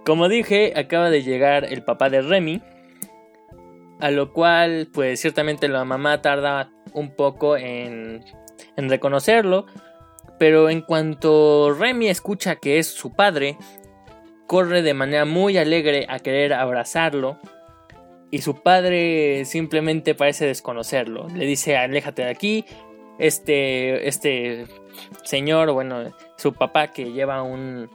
[0.05, 2.61] Como dije, acaba de llegar el papá de Remy.
[3.99, 8.23] A lo cual, pues ciertamente la mamá tarda un poco en,
[8.75, 9.65] en reconocerlo.
[10.39, 13.57] Pero en cuanto Remy escucha que es su padre,
[14.45, 17.39] corre de manera muy alegre a querer abrazarlo
[18.29, 21.27] y su padre simplemente parece desconocerlo.
[21.29, 22.65] Le dice, aléjate de aquí.
[23.19, 24.65] Este, este
[25.23, 27.89] señor, bueno, su papá que lleva un,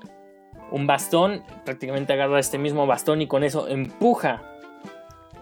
[0.71, 4.43] un bastón, prácticamente agarra este mismo bastón y con eso empuja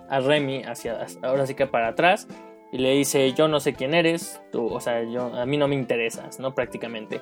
[0.08, 2.26] a Remy hacia, ahora sí que para atrás
[2.72, 5.68] y le dice, yo no sé quién eres, tú, o sea, yo, a mí no
[5.68, 6.54] me interesas, ¿no?
[6.54, 7.20] Prácticamente.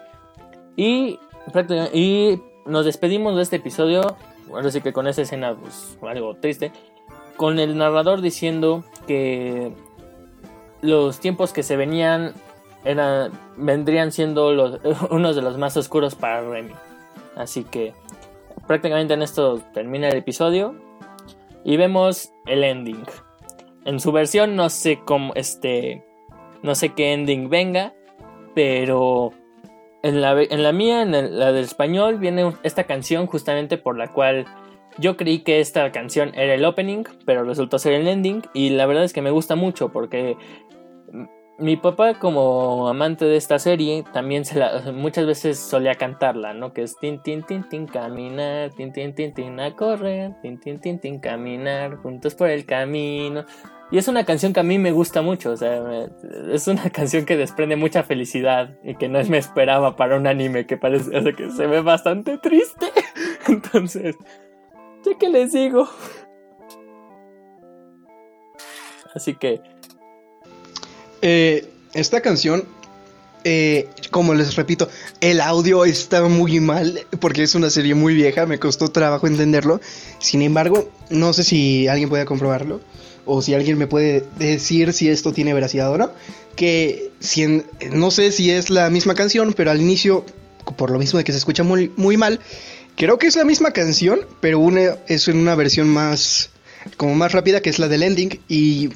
[0.76, 1.18] Y,
[1.92, 4.16] y nos despedimos de este episodio,
[4.52, 6.70] ahora sí que con esa escena, pues algo triste,
[7.36, 9.72] con el narrador diciendo que
[10.82, 12.34] los tiempos que se venían
[12.84, 14.80] eran, vendrían siendo los,
[15.10, 16.74] unos de los más oscuros para Remy.
[17.36, 17.94] Así que
[18.66, 20.74] prácticamente en esto termina el episodio
[21.64, 23.04] y vemos el ending.
[23.84, 26.04] En su versión no sé cómo este
[26.62, 27.94] no sé qué ending venga,
[28.54, 29.32] pero
[30.02, 34.12] en la, en la mía, en la del español, viene esta canción justamente por la
[34.12, 34.46] cual
[34.98, 38.42] yo creí que esta canción era el opening, pero resultó ser el ending.
[38.52, 40.36] Y la verdad es que me gusta mucho porque
[41.58, 46.72] mi papá como amante de esta serie también se la, muchas veces solía cantarla, ¿no?
[46.72, 50.80] Que es tin tin tin tin caminar, tin tin tin tin a correr, tin tin
[50.80, 53.44] tin tin caminar, juntos por el camino.
[53.90, 55.82] Y es una canción que a mí me gusta mucho, o sea,
[56.52, 60.66] es una canción que desprende mucha felicidad y que no me esperaba para un anime
[60.66, 62.86] que parece que se ve bastante triste.
[63.48, 64.14] Entonces,
[65.18, 65.88] ¿qué les digo?
[69.14, 69.77] Así que...
[71.22, 72.64] Eh, esta canción,
[73.44, 74.88] eh, como les repito,
[75.20, 79.80] el audio está muy mal porque es una serie muy vieja, me costó trabajo entenderlo.
[80.18, 82.80] Sin embargo, no sé si alguien puede comprobarlo
[83.24, 86.10] o si alguien me puede decir si esto tiene veracidad o no.
[86.56, 90.24] Que si no sé si es la misma canción, pero al inicio,
[90.76, 92.40] por lo mismo de que se escucha muy, muy mal,
[92.96, 94.66] creo que es la misma canción, pero
[95.06, 96.50] es en una versión más,
[96.96, 98.40] como más rápida, que es la del ending.
[98.48, 98.90] Y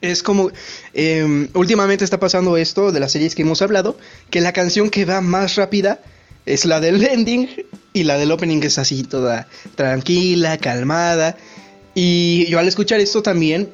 [0.00, 0.50] es como,
[0.94, 3.96] em, últimamente está pasando esto de las series que hemos hablado,
[4.30, 6.00] que la canción que va más rápida
[6.46, 7.48] es la del ending
[7.92, 11.36] y la del opening es así toda tranquila, calmada.
[11.94, 13.70] Y yo al escuchar esto también,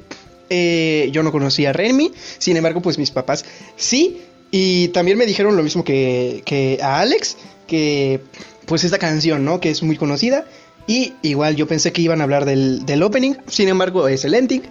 [0.49, 4.21] eh, yo no conocía a Remy, sin embargo, pues mis papás sí.
[4.51, 7.37] Y también me dijeron lo mismo que, a Alex,
[7.67, 8.21] que
[8.65, 9.59] pues esta canción, ¿no?
[9.59, 10.45] Que es muy conocida.
[10.87, 14.63] Y igual yo pensé que iban a hablar del, opening, sin embargo es el ending.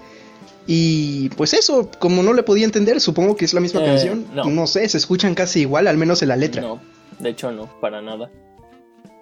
[0.66, 4.26] Y pues eso, como no le podía entender, supongo que es la misma eh, canción.
[4.34, 4.66] No.
[4.66, 6.62] sé, se escuchan casi igual, al menos en la letra.
[6.62, 6.80] No,
[7.18, 8.30] de hecho no, para nada.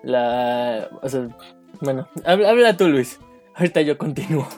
[0.02, 0.88] La...
[1.02, 1.28] O sea,
[1.80, 3.18] bueno, habla tú, Luis.
[3.54, 4.48] Ahorita yo continúo.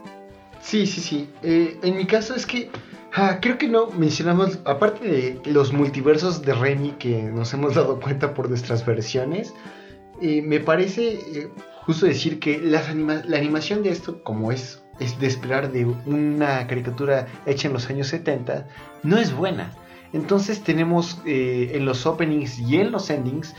[0.60, 1.28] Sí, sí, sí.
[1.42, 2.70] Eh, en mi caso es que
[3.14, 8.00] ah, creo que no mencionamos, aparte de los multiversos de Remy que nos hemos dado
[8.00, 9.54] cuenta por nuestras versiones,
[10.20, 11.48] eh, me parece eh,
[11.82, 12.80] justo decir que la
[13.36, 18.08] animación de esto, como es, es de esperar de una caricatura hecha en los años
[18.08, 18.66] 70,
[19.02, 19.72] no es buena.
[20.12, 23.54] Entonces tenemos en los openings y en los endings,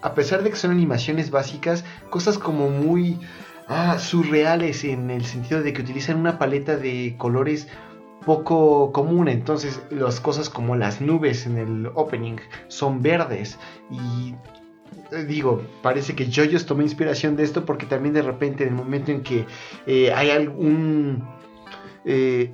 [0.00, 3.18] a pesar de que son animaciones básicas, cosas como muy
[3.66, 7.66] ah, surreales en el sentido de que utilizan una paleta de colores
[8.26, 13.56] poco común, entonces las cosas como las nubes en el opening son verdes
[13.88, 14.36] y eh,
[15.26, 19.10] digo, parece que JoJo's tomó inspiración de esto porque también de repente en el momento
[19.12, 19.46] en que
[19.86, 21.24] eh, hay algún...
[22.04, 22.52] Eh,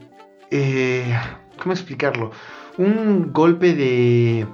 [1.59, 2.31] ¿Cómo explicarlo?
[2.77, 4.47] Un golpe de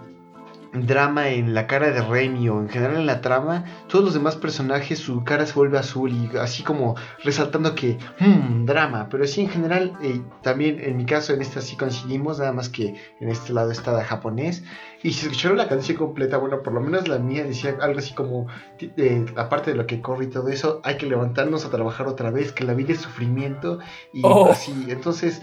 [0.86, 4.36] drama en la cara de Remy o en general en la trama, todos los demás
[4.36, 9.42] personajes su cara se vuelve azul y así como resaltando que, hmm, drama, pero sí
[9.42, 13.28] en general, eh, también en mi caso en esta sí coincidimos, nada más que en
[13.28, 14.64] este lado estaba japonés
[15.02, 18.14] y si escucharon la canción completa, bueno, por lo menos la mía decía algo así
[18.14, 18.46] como,
[18.80, 22.30] eh, aparte de lo que corre y todo eso, hay que levantarnos a trabajar otra
[22.30, 23.78] vez, que la vida es sufrimiento
[24.12, 24.50] y oh.
[24.50, 25.40] así, entonces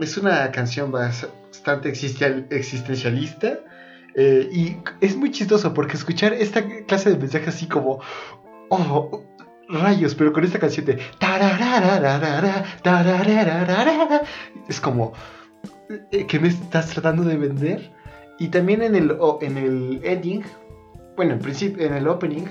[0.00, 3.60] es una canción bastante existencialista
[4.14, 8.00] eh, y es muy chistoso porque escuchar esta clase de mensajes así como,
[8.68, 9.22] oh,
[9.68, 11.00] rayos, pero con esta canción de
[14.68, 15.12] es como,
[16.10, 17.92] eh, ¿qué me estás tratando de vender?
[18.38, 20.42] Y también en el, en el ending,
[21.16, 22.46] bueno, en principio, en el opening,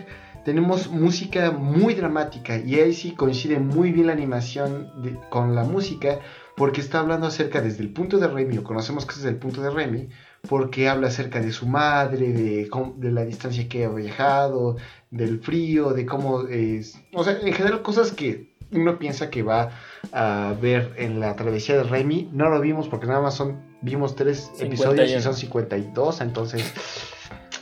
[0.45, 4.91] tenemos música muy dramática y ahí sí coincide muy bien la animación
[5.30, 6.19] con la música
[6.56, 9.38] porque está hablando acerca desde el punto de Remy, o conocemos que es desde el
[9.38, 10.10] punto de Remy,
[10.47, 14.77] porque habla acerca de su madre, de, de la distancia que ha viajado,
[15.10, 16.99] del frío, de cómo es...
[17.13, 19.71] O sea, en general cosas que uno piensa que va
[20.12, 22.30] a ver en la travesía de Remy.
[22.32, 26.73] No lo vimos porque nada más son, vimos tres episodios y son 52, entonces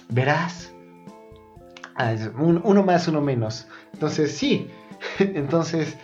[0.09, 0.71] verás.
[1.95, 3.67] Ah, uno más, uno menos.
[3.93, 4.69] Entonces sí,
[5.19, 5.97] entonces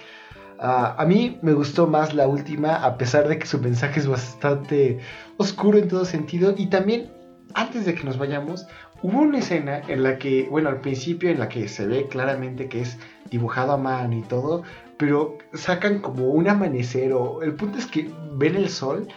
[0.60, 4.08] Ah, a mí me gustó más la última, a pesar de que su mensaje es
[4.08, 5.00] bastante
[5.38, 6.54] oscuro en todo sentido.
[6.58, 7.12] Y también,
[7.54, 8.66] antes de que nos vayamos,
[9.02, 12.70] hubo una escena en la que, bueno, al principio en la que se ve claramente
[12.70, 12.98] que es
[13.30, 14.64] dibujado a mano y todo,
[14.98, 19.08] pero sacan como un amanecer o el punto es que ven el sol,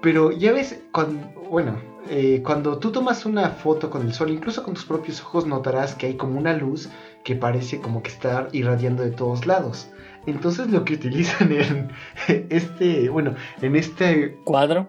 [0.00, 1.78] pero ya ves, cuando, bueno,
[2.08, 5.94] eh, cuando tú tomas una foto con el sol, incluso con tus propios ojos notarás
[5.94, 6.88] que hay como una luz
[7.24, 9.90] que parece como que está irradiando de todos lados.
[10.26, 11.52] Entonces lo que utilizan
[12.28, 14.88] en este, bueno, en este cuadro.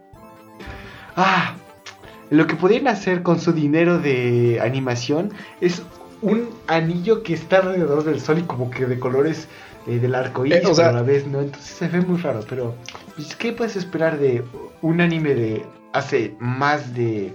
[1.15, 1.55] Ah,
[2.29, 5.83] lo que podrían hacer con su dinero de animación es
[6.21, 9.47] un anillo que está alrededor del sol y como que de colores
[9.87, 11.41] eh, del arco iris eh, a la vez, ¿no?
[11.41, 12.75] Entonces se ve muy raro, pero
[13.15, 14.43] pues, ¿qué puedes esperar de
[14.81, 17.33] un anime de hace más de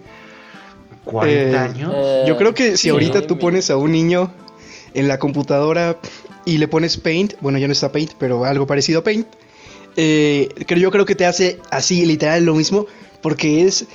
[1.04, 1.94] 40 eh, años?
[2.26, 4.32] yo creo que si ahorita tú pones a un niño
[4.94, 5.98] en la computadora
[6.46, 9.26] y le pones Paint, bueno, ya no está Paint, pero algo parecido a Paint,
[9.96, 12.86] eh, yo creo que te hace así, literal, lo mismo,
[13.20, 13.86] porque es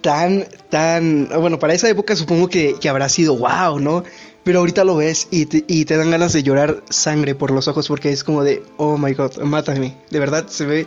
[0.00, 4.02] tan, tan, bueno, para esa época supongo que, habrá sido wow, ¿no?
[4.42, 7.66] Pero ahorita lo ves y te, y te dan ganas de llorar sangre por los
[7.68, 9.96] ojos porque es como de, oh my god, mátame.
[10.10, 10.86] De verdad se ve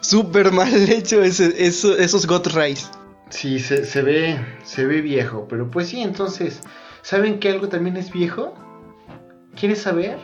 [0.00, 2.90] súper mal hecho ese, eso- esos God Rays.
[3.30, 6.60] Sí, se, se ve, se ve viejo, pero pues sí, entonces,
[7.02, 8.54] ¿saben que algo también es viejo?
[9.58, 10.18] ¿Quieres saber?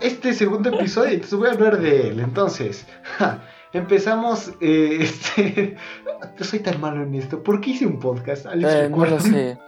[0.00, 2.20] Este segundo episodio, entonces voy a hablar de él.
[2.20, 2.86] Entonces,
[3.18, 4.52] ja, empezamos.
[4.60, 5.76] eh, este,
[6.38, 7.42] yo soy tan malo en esto.
[7.42, 8.46] ¿Por qué hice un podcast?
[8.46, 9.58] Alex, Eh, no lo sé.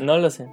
[0.00, 0.48] No lo sé.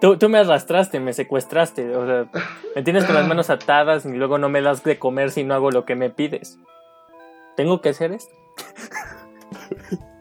[0.00, 1.94] Tú, tú me arrastraste, me secuestraste.
[1.94, 2.26] O sea,
[2.74, 5.54] me tienes con las manos atadas y luego no me das de comer si no
[5.54, 6.58] hago lo que me pides.
[7.56, 8.34] ¿Tengo que hacer esto?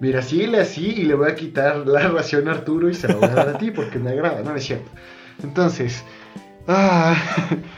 [0.00, 3.16] Mira, síguele así y le voy a quitar la ración a Arturo y se la
[3.16, 4.88] voy a dar a ti porque me agrada, no es cierto.
[5.42, 6.04] Entonces,
[6.68, 7.16] ah,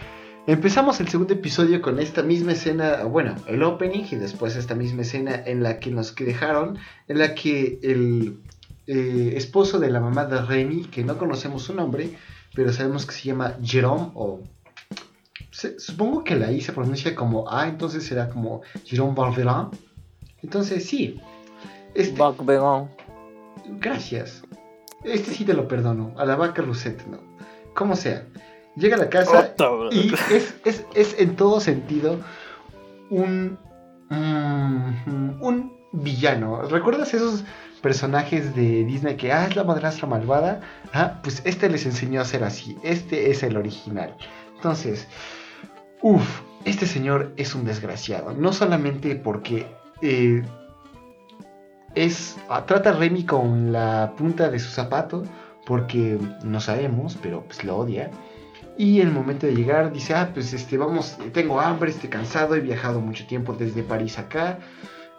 [0.47, 5.03] empezamos el segundo episodio con esta misma escena, bueno, el opening y después esta misma
[5.03, 6.79] escena en la que nos dejaron,
[7.09, 8.39] en la que el
[8.87, 12.19] eh, esposo de la mamá de Remy, que no conocemos su nombre,
[12.55, 14.43] pero sabemos que se llama Jerome o...
[15.79, 19.69] supongo que la I se pronuncia como A, entonces será como Jerome Barberin.
[20.43, 21.19] Entonces sí.
[21.95, 22.89] Este, Buck Begon.
[23.81, 24.43] Gracias.
[25.05, 26.13] Este sí te lo perdono.
[26.17, 27.19] A la vaca Lucette, no.
[27.75, 28.27] Como sea.
[28.77, 29.55] Llega a la casa
[29.91, 32.19] y es, es, es en todo sentido
[33.11, 33.59] un.
[34.09, 36.63] mm, un villano.
[36.63, 37.43] ¿Recuerdas esos
[37.83, 40.61] personajes de Disney que, ah, es la madrastra malvada?
[40.93, 42.77] Ah, pues este les enseñó a ser así.
[42.85, 44.15] Este es el original.
[44.55, 45.09] Entonces,
[46.03, 48.33] uff, este señor es un desgraciado.
[48.35, 49.67] No solamente porque.
[50.03, 50.43] eh,
[51.95, 55.25] es ah, trata a Remy con la punta de su zapato
[55.67, 58.11] porque no sabemos, pero pues lo odia.
[58.77, 62.61] Y el momento de llegar dice, ah, pues este, vamos, tengo hambre, estoy cansado, he
[62.61, 64.59] viajado mucho tiempo desde París acá.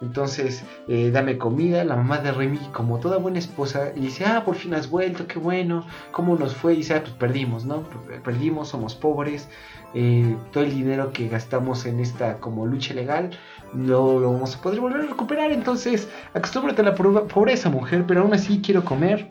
[0.00, 1.84] Entonces, eh, dame comida.
[1.84, 5.28] La mamá de Remy, como toda buena esposa, y dice, ah, por fin has vuelto,
[5.28, 5.86] qué bueno.
[6.10, 6.74] ¿Cómo nos fue?
[6.74, 7.84] Y dice, ah, pues perdimos, ¿no?
[8.24, 9.48] Perdimos, somos pobres.
[9.94, 13.30] eh, todo el dinero que gastamos en esta como lucha legal
[13.72, 15.52] no lo vamos a poder volver a recuperar.
[15.52, 19.30] Entonces, acostúmbrate a la pobre- pobreza, mujer, pero aún así quiero comer.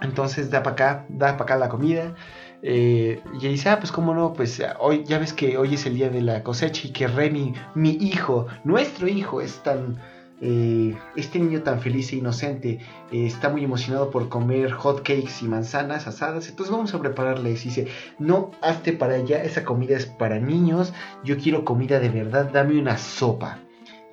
[0.00, 2.14] Entonces, da para acá, da para acá la comida.
[2.62, 5.94] Eh, y dice, ah, pues cómo no, pues hoy ya ves que hoy es el
[5.94, 9.96] día de la cosecha y que Remy, mi hijo, nuestro hijo, es tan...
[10.40, 12.78] eh, este niño tan feliz e inocente
[13.12, 17.50] eh, está muy emocionado por comer hot cakes y manzanas asadas, entonces vamos a prepararle.
[17.50, 17.86] Y dice,
[18.18, 20.92] no, hazte para allá, esa comida es para niños,
[21.24, 23.58] yo quiero comida de verdad, dame una sopa.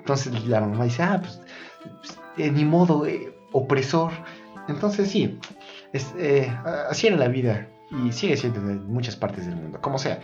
[0.05, 1.41] Entonces la mamá dice, ah, pues,
[1.81, 4.11] pues, eh, ni modo, eh, opresor.
[4.67, 5.39] Entonces sí,
[5.93, 6.55] eh,
[6.91, 9.81] así era la vida y sigue siendo en muchas partes del mundo.
[9.81, 10.19] Como sea,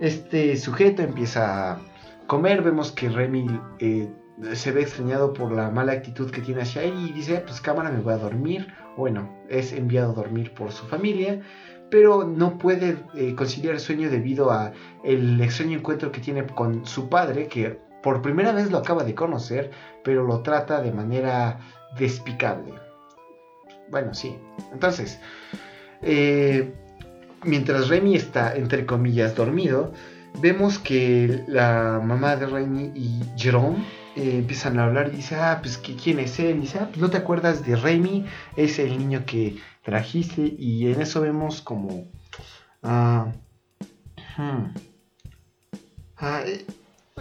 [0.00, 1.78] este sujeto empieza a
[2.26, 4.10] comer, vemos que Remy eh,
[4.54, 7.90] se ve extrañado por la mala actitud que tiene hacia él y dice, pues cámara,
[7.90, 8.72] me voy a dormir.
[8.96, 11.42] Bueno, es enviado a dormir por su familia,
[11.90, 12.96] pero no puede
[13.36, 14.72] conciliar el sueño debido a
[15.04, 19.16] el extraño encuentro que tiene con su padre, que por primera vez lo acaba de
[19.16, 19.72] conocer,
[20.04, 21.58] pero lo trata de manera
[21.98, 22.72] despicable.
[23.90, 24.38] Bueno, sí.
[24.72, 25.18] Entonces,
[26.02, 26.72] eh,
[27.42, 29.92] mientras Remy está, entre comillas, dormido,
[30.40, 35.58] vemos que la mamá de Remy y Jerome eh, empiezan a hablar y dice, ah,
[35.60, 36.58] pues, ¿qui- ¿quién es él?
[36.58, 38.24] Y dice, ah, pues, ¿no te acuerdas de Remy?
[38.54, 40.42] Es el niño que trajiste.
[40.56, 42.04] Y en eso vemos como...
[46.46, 46.64] eh,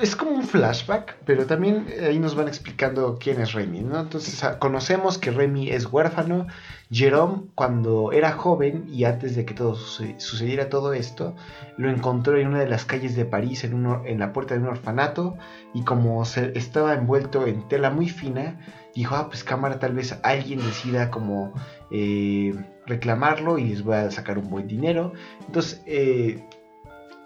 [0.02, 4.02] es como un flashback, pero también eh, ahí nos van explicando quién es Remy, ¿no?
[4.02, 6.48] Entonces ah, conocemos que Remy es huérfano.
[6.92, 11.34] Jerome, cuando era joven y antes de que todo suce- sucediera todo esto,
[11.78, 14.60] lo encontró en una de las calles de París, en, un en la puerta de
[14.60, 15.38] un orfanato,
[15.74, 18.60] y como se, estaba envuelto en tela muy fina,
[18.94, 21.54] dijo, ah, pues cámara, tal vez alguien decida como
[21.90, 22.54] eh,
[22.86, 25.14] reclamarlo y les voy a sacar un buen dinero.
[25.48, 26.43] Entonces, eh,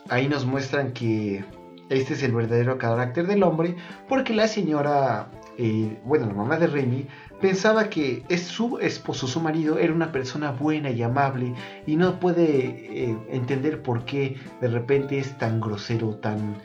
[0.07, 1.43] ahí nos muestran que
[1.89, 3.75] este es el verdadero carácter del hombre,
[4.07, 7.07] porque la señora, eh, bueno, la mamá de Remy,
[7.41, 11.53] pensaba que es su esposo, su marido, era una persona buena y amable,
[11.87, 16.57] y no puede eh, entender por qué de repente es tan grosero, tan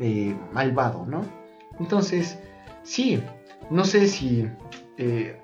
[0.00, 1.24] eh, malvado, ¿no?
[1.78, 2.38] Entonces,
[2.82, 3.22] sí,
[3.70, 4.48] no sé si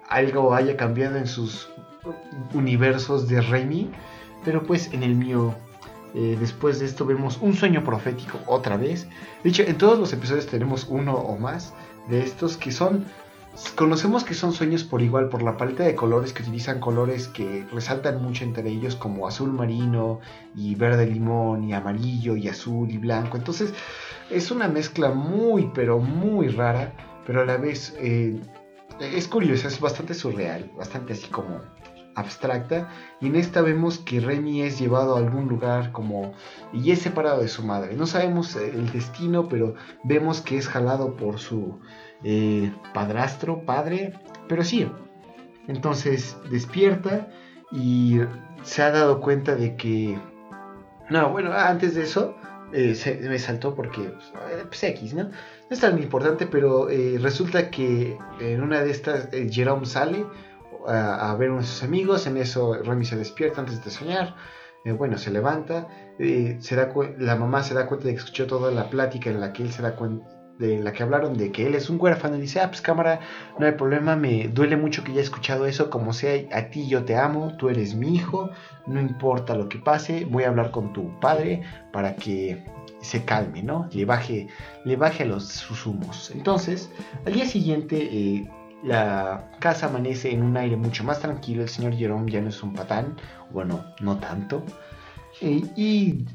[0.08, 1.68] algo haya cambiado en sus
[2.54, 3.90] universos de Remy,
[4.44, 5.52] pero pues en el mío
[6.14, 9.08] eh, después de esto vemos un sueño profético otra vez.
[9.42, 11.74] De hecho, en todos los episodios tenemos uno o más
[12.08, 13.06] de estos que son
[13.74, 17.66] conocemos que son sueños por igual, por la paleta de colores que utilizan colores que
[17.72, 20.20] resaltan mucho entre ellos, como azul marino
[20.54, 23.36] y verde limón y amarillo y azul y blanco.
[23.36, 23.74] Entonces
[24.30, 26.92] es una mezcla muy, pero muy rara,
[27.26, 28.40] pero a la vez eh,
[29.00, 31.60] es curiosa, es bastante surreal, bastante así como
[32.18, 32.88] abstracta
[33.20, 36.32] y en esta vemos que Remy es llevado a algún lugar como
[36.72, 37.94] y es separado de su madre.
[37.94, 41.78] No sabemos el destino, pero vemos que es jalado por su
[42.24, 44.14] eh, padrastro, padre,
[44.48, 44.90] pero sí.
[45.68, 47.28] Entonces despierta
[47.70, 48.20] y
[48.62, 50.18] se ha dado cuenta de que...
[51.10, 52.34] No, bueno, antes de eso
[52.72, 54.12] eh, se, me saltó porque
[54.66, 55.24] pues, X, ¿no?
[55.24, 55.32] No
[55.70, 60.26] es tan importante, pero eh, resulta que en una de estas Jerome sale
[60.88, 64.34] a, ver uno sus amigos, en eso Remy se despierta antes de soñar,
[64.96, 68.88] bueno, se levanta, se da la mamá se da cuenta de que escuchó toda la
[68.88, 71.74] plática en la que él se da cuenta de la que hablaron de que él
[71.74, 73.20] es un huérfano y dice, ah, pues cámara,
[73.58, 77.04] no hay problema, me duele mucho que haya escuchado eso, como sea, a ti yo
[77.04, 78.50] te amo, tú eres mi hijo,
[78.86, 81.62] no importa lo que pase, voy a hablar con tu padre
[81.92, 82.64] para que
[83.00, 83.88] se calme, ¿no?
[83.92, 84.48] Le baje,
[84.84, 86.32] le baje a los sus humos.
[86.34, 86.90] Entonces,
[87.24, 88.50] al día siguiente, eh,
[88.82, 92.62] la casa amanece en un aire mucho más tranquilo, el señor Jerome ya no es
[92.62, 93.16] un patán,
[93.50, 94.64] bueno, no tanto.
[95.40, 96.26] Y, y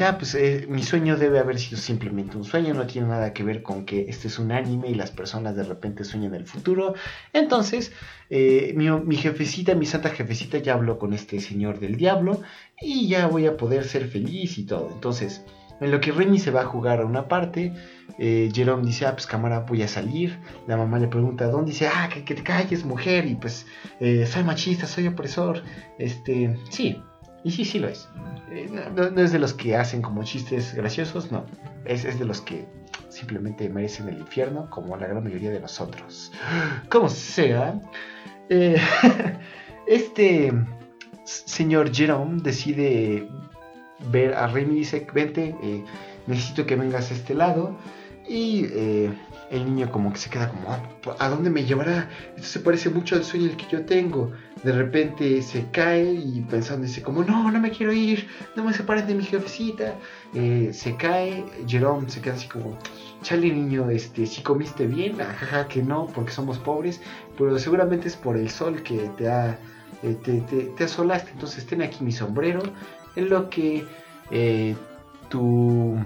[0.00, 3.42] ah, pues eh, mi sueño debe haber sido simplemente un sueño, no tiene nada que
[3.42, 6.94] ver con que este es un anime y las personas de repente sueñan el futuro.
[7.32, 7.92] Entonces,
[8.30, 12.40] eh, mi, jefecita, mi santa jefecita ya habló con este señor del diablo
[12.80, 14.90] y ya voy a poder ser feliz y todo.
[14.92, 15.42] Entonces,
[15.80, 17.74] en lo que Remy se va a jugar a una parte,
[18.18, 20.38] eh, Jerome dice, ah, pues cámara, voy a salir.
[20.66, 21.72] La mamá le pregunta, ¿dónde?
[21.72, 23.66] Dice, ah, que, que te calles, mujer, y pues
[24.00, 25.62] soy machista, soy opresor.
[25.98, 27.02] Este, sí,
[27.44, 28.08] y sí, sí lo es.
[28.50, 31.44] Eh, no, es de los que hacen como chistes graciosos, no.
[31.84, 32.66] Es, de los que
[33.08, 36.32] simplemente merecen el infierno, como la gran mayoría de nosotros.
[36.88, 37.80] Como sea,
[38.48, 38.80] eh,
[39.86, 40.52] este
[41.24, 43.28] señor Jerome decide
[44.10, 45.84] ver a Remy y dice, vente, eh,
[46.26, 47.76] necesito que vengas a este lado.
[48.28, 48.64] Y
[49.50, 50.80] el niño como que se queda como, ah,
[51.18, 52.08] ¿a dónde me llevará?
[52.36, 56.40] Esto se parece mucho al sueño el que yo tengo de repente se cae y
[56.48, 59.94] pensando dice como no, no me quiero ir, no me separen de mi jefecita,
[60.34, 62.78] eh, se cae, Jerome se queda así como,
[63.22, 67.00] chale niño, este, si comiste bien, ajaja que no, porque somos pobres,
[67.36, 69.58] pero seguramente es por el sol que te ha,
[70.02, 70.16] eh,
[70.76, 72.62] te, asolaste, entonces ten aquí mi sombrero,
[73.16, 73.84] en lo que
[74.30, 74.76] eh,
[75.28, 75.96] tu,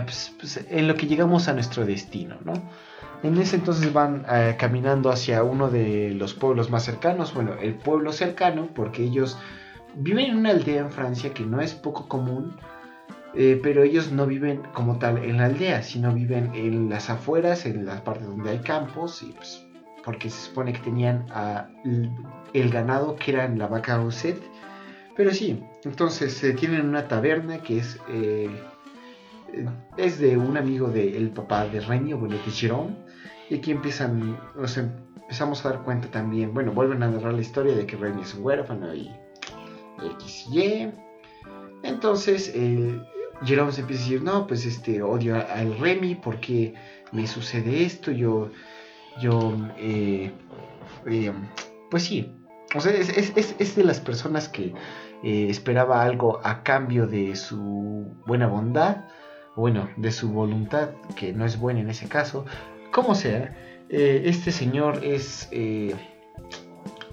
[0.00, 2.54] pues, pues, en lo que llegamos a nuestro destino, ¿no?
[3.22, 7.74] En ese entonces van eh, caminando hacia uno de los pueblos más cercanos, bueno, el
[7.74, 9.38] pueblo cercano, porque ellos
[9.94, 12.56] viven en una aldea en Francia que no es poco común,
[13.34, 17.64] eh, pero ellos no viven como tal en la aldea, sino viven en las afueras,
[17.64, 19.64] en las partes donde hay campos, y pues,
[20.04, 21.26] porque se supone que tenían
[22.52, 24.42] el ganado que era la vaca Rosette.
[25.14, 27.98] Pero sí, entonces eh, tienen una taberna que es
[29.96, 32.96] es de un amigo del papá de Remy, de Jerome,
[33.50, 37.74] y aquí empiezan, nos empezamos a dar cuenta también, bueno, vuelven a narrar la historia
[37.74, 39.10] de que Remy es un huérfano y
[40.16, 40.92] X y Y.
[41.82, 42.52] Entonces,
[43.44, 46.74] Jerome se empieza a decir, no, pues este, odio al Remy porque
[47.12, 48.50] me sucede esto, yo,
[49.20, 50.32] yo, eh,
[51.06, 51.32] eh,
[51.90, 52.34] pues sí,
[52.74, 54.74] o sea, es, de las personas que
[55.22, 59.04] eh, esperaba algo a cambio de su buena bondad
[59.56, 62.44] bueno, de su voluntad, que no es buena en ese caso,
[62.90, 63.56] como sea,
[63.88, 65.94] eh, este señor es eh,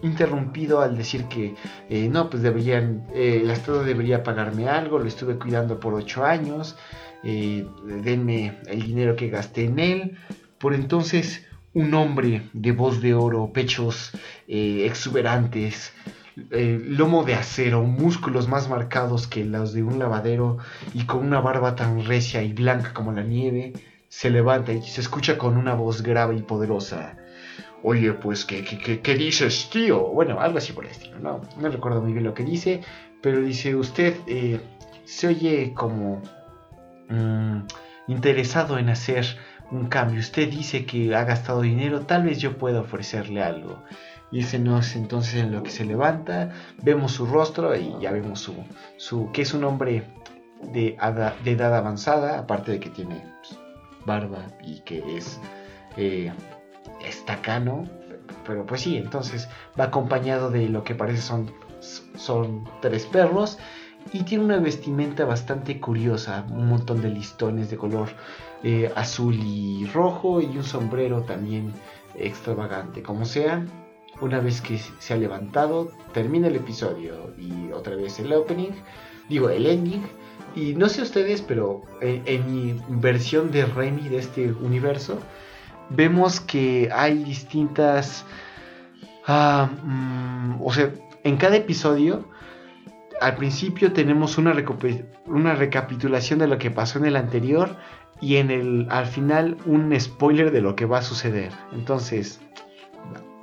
[0.02, 1.56] interrumpido al decir que
[1.90, 6.78] eh, no, pues deberían, el Estado debería pagarme algo, lo estuve cuidando por ocho años,
[7.22, 10.18] denme el dinero que gasté en él,
[10.58, 14.12] por entonces un hombre de voz de oro, pechos
[14.48, 15.94] exuberantes,
[16.52, 20.58] eh, lomo de acero, músculos más marcados que los de un lavadero
[20.94, 23.74] y con una barba tan recia y blanca como la nieve,
[24.08, 27.18] se levanta y se escucha con una voz grave y poderosa.
[27.84, 30.10] Oye, pues, ¿qué, qué, dices, tío?
[30.10, 31.42] Bueno, algo así por el estilo, ¿no?
[31.60, 32.82] No recuerdo muy bien lo que dice,
[33.22, 34.60] pero dice, usted eh,
[35.06, 36.22] se oye como
[37.08, 37.60] mm,
[38.08, 39.26] interesado en hacer
[39.72, 40.20] un cambio.
[40.20, 43.82] Usted dice que ha gastado dinero, tal vez yo pueda ofrecerle algo.
[44.32, 46.52] Y ese no es entonces en lo que se levanta,
[46.84, 48.54] vemos su rostro y ya vemos su,
[48.98, 50.04] su que es un hombre
[50.72, 50.98] de,
[51.46, 53.60] edad avanzada, aparte de que tiene pues,
[54.06, 55.40] barba y que es
[55.98, 56.32] eh,
[57.04, 57.88] estacano,
[58.46, 59.50] pero pues sí, entonces
[59.80, 61.52] va acompañado de lo que parece son,
[62.16, 63.58] son tres perros
[64.14, 68.10] y tiene una vestimenta bastante curiosa, un montón de listones de color
[68.64, 71.74] eh, azul y rojo y un sombrero también
[72.16, 73.04] extravagante.
[73.04, 73.66] Como sea,
[74.22, 78.72] una vez que se ha levantado, termina el episodio y otra vez el opening,
[79.30, 80.04] digo el ending.
[80.56, 85.20] Y no sé ustedes, pero en, mi versión de Remy de este universo,
[85.90, 88.26] vemos que hay distintas...
[89.28, 90.92] Ah, mm, o sea,
[91.24, 92.26] en cada episodio,
[93.22, 94.56] al principio tenemos una,
[95.28, 97.76] una recapitulación de lo que pasó en el anterior
[98.22, 101.52] y en el al final un spoiler de lo que va a suceder.
[101.72, 102.42] Entonces,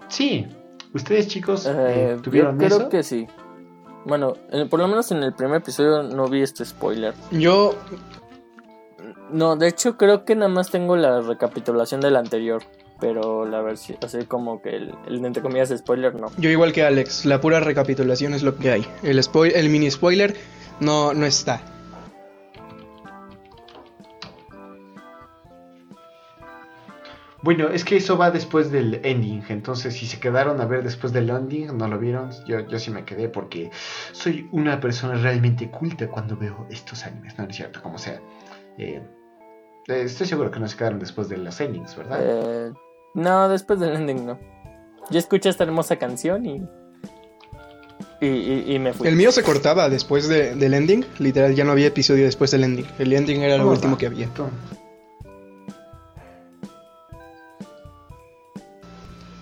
[0.09, 0.49] sí,
[0.95, 3.27] ustedes chicos eh, eh, tuvieron yo creo que sí.
[4.05, 4.35] Bueno,
[4.71, 7.13] por lo menos en el primer episodio no vi este spoiler.
[7.33, 7.75] Yo
[9.31, 12.63] no, de hecho creo que nada más tengo la recapitulación del anterior.
[12.99, 16.29] Pero la versión, así como que el, el entre comillas spoiler no.
[16.39, 18.87] Yo igual que Alex, la pura recapitulación es lo que hay.
[19.03, 20.35] El, spoil, el mini spoiler
[20.81, 21.61] no, no está.
[27.47, 31.13] Bueno, es que eso va después del ending, entonces si se quedaron a ver después
[31.13, 33.71] del ending, no lo vieron, yo, yo sí me quedé porque
[34.11, 38.21] soy una persona realmente culta cuando veo estos animes, no, es cierto, como sea.
[38.79, 39.01] Eh,
[39.87, 42.19] eh, estoy seguro que no se quedaron después de los endings, ¿verdad?
[42.21, 42.73] Eh,
[43.15, 44.41] no, después del ending no.
[45.11, 46.69] Yo escuché esta hermosa canción y
[48.21, 49.07] y, me fui.
[49.07, 51.07] El mío se cortaba después del ending.
[51.21, 52.87] Literal, ya no había episodio después del ending.
[52.99, 54.29] El ending era lo último que había.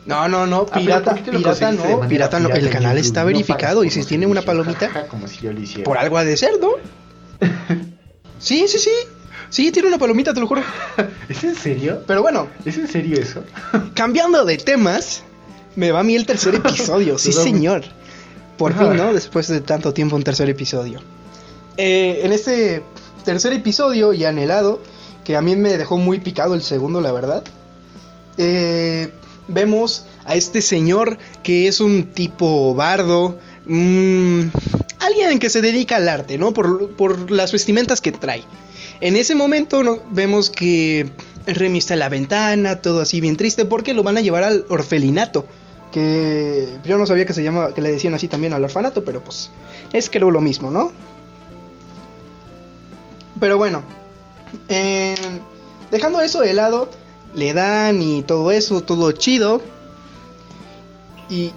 [0.07, 2.51] No, no, no, ah, pirata, pirata no, pirata no.
[2.51, 4.91] El canal está verificado y si tiene una palomita,
[5.85, 6.73] por algo ha de ser, ¿no?
[8.39, 8.91] sí, sí, sí.
[9.55, 10.63] Sí, tiene una palomita, te lo juro.
[11.29, 12.03] ¿Es en serio?
[12.09, 12.49] Pero bueno.
[12.65, 13.45] ¿Es en serio eso?
[13.95, 15.23] cambiando de temas,
[15.77, 17.19] me va a mí el tercer episodio.
[17.19, 17.85] sí, señor.
[18.59, 19.15] Por fin, ¿no?
[19.15, 21.01] Después de tanto tiempo, un tercer episodio.
[21.77, 22.83] Eh, en este
[23.25, 24.81] tercer episodio y anhelado,
[25.25, 27.45] que a mí me dejó muy picado el segundo, la verdad.
[28.39, 29.13] Eh,
[29.49, 36.39] vemos a este señor que es un tipo bardo, alguien que se dedica al arte,
[36.39, 36.53] ¿no?
[36.53, 38.45] Por, las vestimentas que trae.
[39.01, 41.11] En ese momento vemos que
[41.47, 44.65] Remy está en la ventana, todo así bien triste, porque lo van a llevar al
[44.69, 45.47] orfelinato.
[45.93, 49.23] Que yo no sabía que se llama, que le decían así también al orfanato, pero
[49.23, 49.51] pues
[49.93, 50.93] es creo lo mismo, ¿no?
[53.39, 53.83] Pero bueno,
[55.91, 56.89] dejando eso de lado,
[57.35, 59.61] le dan y todo eso, todo chido.
[61.29, 61.53] Y...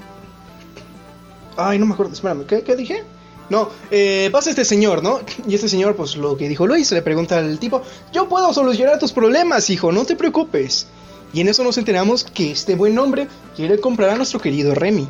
[1.55, 3.03] Ay, no me acuerdo, espérame, ¿qué, dije?
[3.49, 5.21] No, eh, pasa este señor, ¿no?
[5.47, 8.99] Y este señor, pues lo que dijo Luis, le pregunta al tipo, yo puedo solucionar
[8.99, 10.87] tus problemas, hijo, no te preocupes.
[11.33, 15.07] Y en eso nos enteramos que este buen hombre quiere comprar a nuestro querido Remy.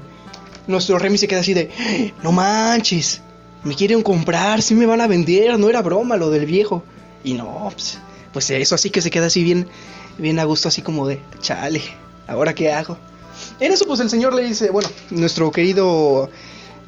[0.68, 1.70] Nuestro Remy se queda así de,
[2.24, 3.22] no manches,
[3.64, 6.84] me quieren comprar, sí me van a vender, no era broma lo del viejo.
[7.24, 8.00] Y no, pues,
[8.34, 9.68] pues eso así que se queda así bien,
[10.18, 11.82] bien a gusto, así como de, chale,
[12.28, 12.98] ¿ahora qué hago?
[13.60, 16.30] En eso, pues el señor le dice, bueno, nuestro querido.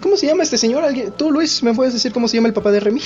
[0.01, 0.85] ¿Cómo se llama este señor?
[1.17, 3.01] ¿Tú, Luis, me puedes decir cómo se llama el papá de Remy?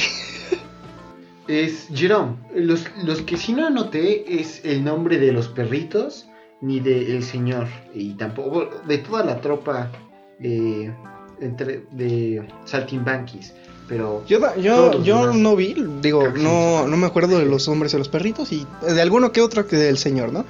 [1.48, 2.38] es Jerome.
[2.56, 6.28] Los, los que sí no anoté es el nombre de los perritos,
[6.62, 9.92] ni del señor, y tampoco de toda la tropa
[10.40, 10.94] eh,
[11.42, 13.54] entre, de Saltimbanquis.
[13.88, 17.98] Pero yo, yo, yo no vi, digo, no, no me acuerdo de los hombres y
[17.98, 20.46] los perritos y de alguno que otro que del señor, ¿no?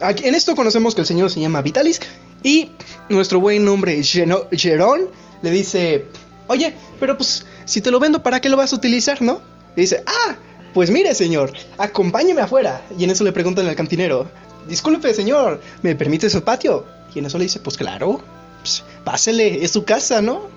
[0.00, 2.00] Aquí, en esto conocemos que el señor se llama Vitalis
[2.42, 2.72] y
[3.08, 5.08] nuestro buen nombre Jerón
[5.42, 6.06] le dice,
[6.48, 9.40] oye, pero pues si te lo vendo, ¿para qué lo vas a utilizar, no?
[9.76, 10.36] Y dice, ah,
[10.72, 12.82] pues mire señor, acompáñeme afuera.
[12.98, 14.28] Y en eso le preguntan al cantinero,
[14.68, 16.84] disculpe señor, ¿me permite su patio?
[17.14, 18.20] Y en eso le dice, pues claro,
[18.60, 20.48] pues, pásele, es su casa, ¿no?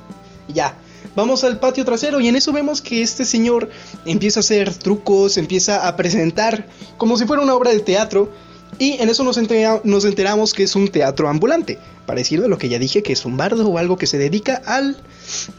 [0.47, 0.75] Y ya,
[1.15, 3.69] Vamos al patio trasero y en eso vemos que este señor
[4.05, 6.67] empieza a hacer trucos, empieza a presentar
[6.97, 8.31] como si fuera una obra de teatro.
[8.79, 12.77] Y en eso nos, enteramos que es un teatro ambulante, parecido a lo que ya
[12.77, 14.97] dije, que es un bardo o algo que se dedica al,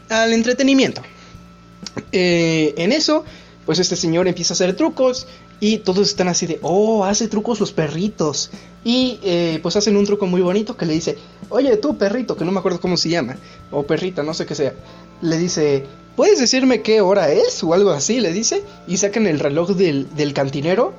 [0.07, 1.01] al entretenimiento.
[2.13, 3.25] Eh, en eso,
[3.65, 5.27] pues este señor empieza a hacer trucos
[5.59, 8.51] y todos están así de, oh, hace trucos los perritos.
[8.85, 11.17] Y eh, pues hacen un truco muy bonito que le dice,
[11.49, 13.35] oye tú perrito, que no me acuerdo cómo se llama,
[13.71, 14.73] o perrita, no sé qué sea
[15.21, 17.63] le dice, ¿puedes decirme qué hora es?
[17.63, 18.63] O algo así, le dice.
[18.87, 20.93] Y sacan el reloj del, cantinero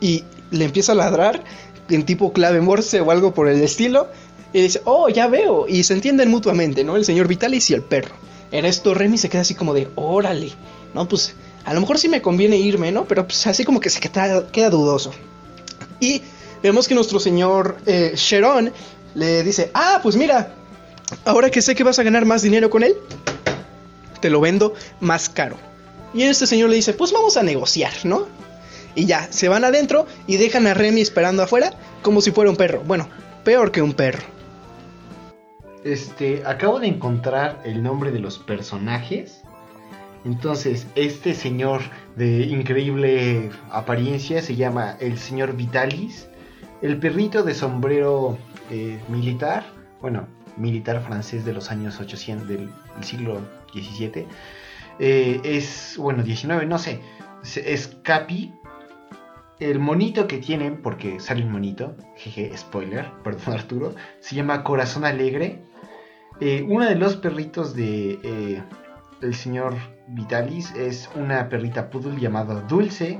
[0.00, 1.42] y le empieza a ladrar
[1.88, 4.08] en tipo clave morse o algo por el estilo.
[4.52, 5.66] Y dice, oh, ya veo.
[5.68, 6.96] Y se entienden mutuamente, ¿no?
[6.96, 8.14] El señor Vitalis y el perro.
[8.52, 10.52] En esto Remy se queda así como de, órale.
[10.94, 13.04] No, pues a lo mejor sí me conviene irme, ¿no?
[13.04, 15.12] Pero pues así como que se queda, queda dudoso.
[16.00, 16.22] Y
[16.62, 18.72] vemos que nuestro señor eh, Sharon
[19.14, 20.54] le dice, ah, pues mira,
[21.24, 22.96] ahora que sé que vas a ganar más dinero con él,
[24.20, 25.56] te lo vendo más caro.
[26.14, 28.26] Y este señor le dice, pues vamos a negociar, ¿no?
[28.94, 32.56] Y ya, se van adentro y dejan a Remy esperando afuera como si fuera un
[32.56, 32.82] perro.
[32.86, 33.08] Bueno,
[33.44, 34.22] peor que un perro.
[35.84, 39.42] Este, acabo de encontrar el nombre de los personajes.
[40.24, 41.82] Entonces, este señor
[42.16, 46.28] de increíble apariencia se llama el señor Vitalis.
[46.82, 48.38] El perrito de sombrero
[48.70, 49.64] eh, militar,
[50.00, 50.26] bueno,
[50.56, 52.70] militar francés de los años 800 del
[53.02, 53.40] siglo
[53.72, 54.26] XVII.
[54.98, 57.00] Eh, es, bueno, 19, no sé.
[57.42, 58.52] Es Capi.
[59.58, 65.04] El monito que tienen, porque sale un monito, jeje, spoiler, perdón Arturo, se llama Corazón
[65.04, 65.62] Alegre.
[66.40, 68.62] Eh, uno de los perritos de eh,
[69.22, 69.74] el señor
[70.08, 73.18] Vitalis es una perrita poodle llamada Dulce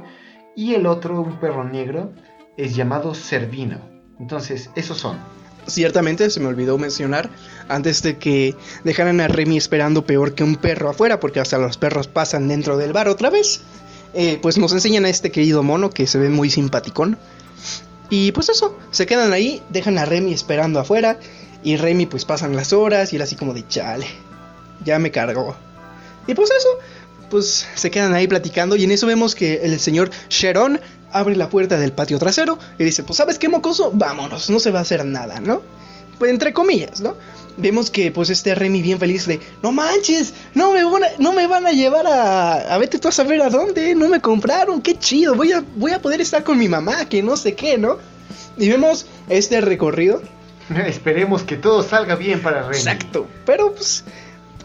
[0.54, 2.12] y el otro, un perro negro,
[2.56, 3.78] es llamado Servino.
[4.18, 5.16] Entonces, esos son.
[5.66, 7.30] Ciertamente se me olvidó mencionar
[7.68, 8.54] antes de que
[8.84, 12.76] dejaran a Remy esperando peor que un perro afuera, porque hasta los perros pasan dentro
[12.76, 13.62] del bar otra vez.
[14.14, 17.18] Eh, pues nos enseñan a este querido mono que se ve muy simpaticón.
[18.08, 21.18] Y pues eso, se quedan ahí, dejan a Remy esperando afuera.
[21.62, 24.06] Y Remy pues pasan las horas y él así como de chale,
[24.84, 25.56] ya me cargó.
[26.28, 26.68] Y pues eso,
[27.30, 30.80] pues se quedan ahí platicando y en eso vemos que el señor Sharon
[31.18, 34.70] abre la puerta del patio trasero y dice, pues sabes qué mocoso, vámonos, no se
[34.70, 35.62] va a hacer nada, ¿no?
[36.18, 37.14] Pues entre comillas, ¿no?
[37.58, 41.32] Vemos que pues este Remy bien feliz de, no manches, no me van a, no
[41.32, 44.80] me van a llevar a, a vete tú a saber a dónde, no me compraron,
[44.82, 47.78] qué chido, voy a, voy a poder estar con mi mamá, que no sé qué,
[47.78, 47.98] ¿no?
[48.56, 50.22] Y vemos este recorrido.
[50.86, 52.76] Esperemos que todo salga bien para Remy.
[52.76, 54.04] Exacto, pero pues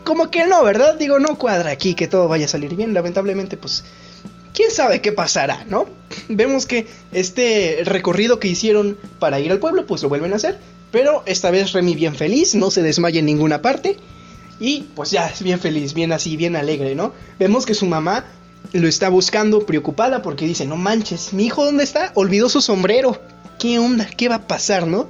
[0.03, 0.95] como que no, ¿verdad?
[0.95, 3.83] Digo, no cuadra aquí que todo vaya a salir bien, lamentablemente pues
[4.61, 5.87] quién sabe qué pasará, ¿no?
[6.29, 10.59] Vemos que este recorrido que hicieron para ir al pueblo, pues lo vuelven a hacer.
[10.91, 13.97] Pero esta vez Remy bien feliz, no se desmaya en ninguna parte.
[14.59, 17.11] Y pues ya, es bien feliz, bien así, bien alegre, ¿no?
[17.39, 18.25] Vemos que su mamá
[18.73, 22.11] lo está buscando preocupada porque dice, no manches, mi hijo dónde está?
[22.13, 23.19] Olvidó su sombrero.
[23.57, 24.07] ¿Qué onda?
[24.15, 25.09] ¿Qué va a pasar, no?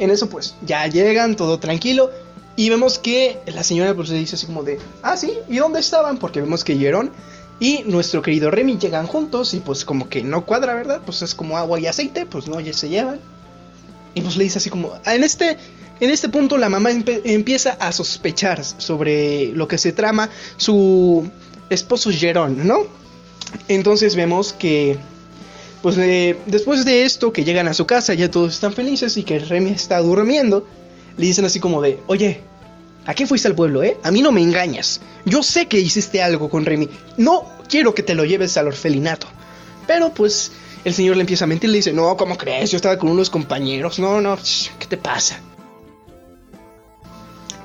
[0.00, 2.10] En eso pues ya llegan, todo tranquilo.
[2.56, 5.78] Y vemos que la señora pues le dice así como de, ah, sí, ¿y dónde
[5.78, 6.18] estaban?
[6.18, 7.12] Porque vemos que Jerón
[7.60, 11.00] y nuestro querido Remy llegan juntos y pues como que no cuadra, ¿verdad?
[11.04, 13.20] Pues es como agua y aceite, pues no, ya se llevan.
[14.14, 15.56] Y pues le dice así como, ah, en este,
[16.00, 21.28] en este punto la mamá empieza a sospechar sobre lo que se trama su
[21.70, 22.86] esposo Jerón, ¿no?
[23.68, 24.98] Entonces vemos que,
[25.82, 29.22] pues eh, después de esto, que llegan a su casa, ya todos están felices y
[29.22, 30.66] que Remy está durmiendo,
[31.16, 32.42] le dicen así como de, oye,
[33.06, 33.98] ¿a qué fuiste al pueblo, eh?
[34.02, 35.00] A mí no me engañas.
[35.24, 36.88] Yo sé que hiciste algo con Remy.
[37.16, 39.26] No quiero que te lo lleves al orfelinato.
[39.86, 40.52] Pero pues
[40.84, 42.70] el señor le empieza a mentir, le dice, no, ¿cómo crees?
[42.70, 43.98] Yo estaba con unos compañeros.
[43.98, 44.38] No, no,
[44.78, 45.40] ¿qué te pasa?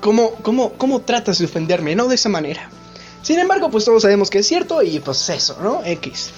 [0.01, 1.95] ¿Cómo, cómo, ¿Cómo tratas de ofenderme?
[1.95, 2.69] No de esa manera.
[3.21, 5.81] Sin embargo, pues todos sabemos que es cierto y pues eso, ¿no?
[5.83, 6.31] X.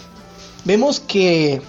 [0.65, 1.61] Vemos que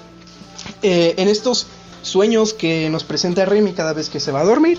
[0.82, 1.66] eh, en estos
[2.02, 4.78] sueños que nos presenta Remy cada vez que se va a dormir,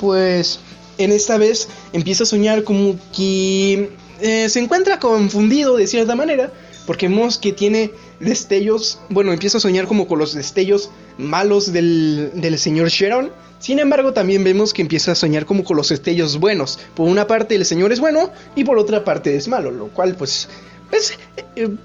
[0.00, 0.60] pues
[0.98, 3.90] en esta vez empieza a soñar como que
[4.20, 6.52] eh, se encuentra confundido de cierta manera,
[6.86, 7.90] porque vemos que tiene
[8.20, 13.30] destellos, bueno, empieza a soñar como con los destellos malos del, del señor Sharon.
[13.58, 16.78] Sin embargo, también vemos que empieza a soñar como con los destellos buenos.
[16.94, 20.14] Por una parte el señor es bueno y por otra parte es malo, lo cual
[20.14, 20.48] pues
[20.90, 21.18] pues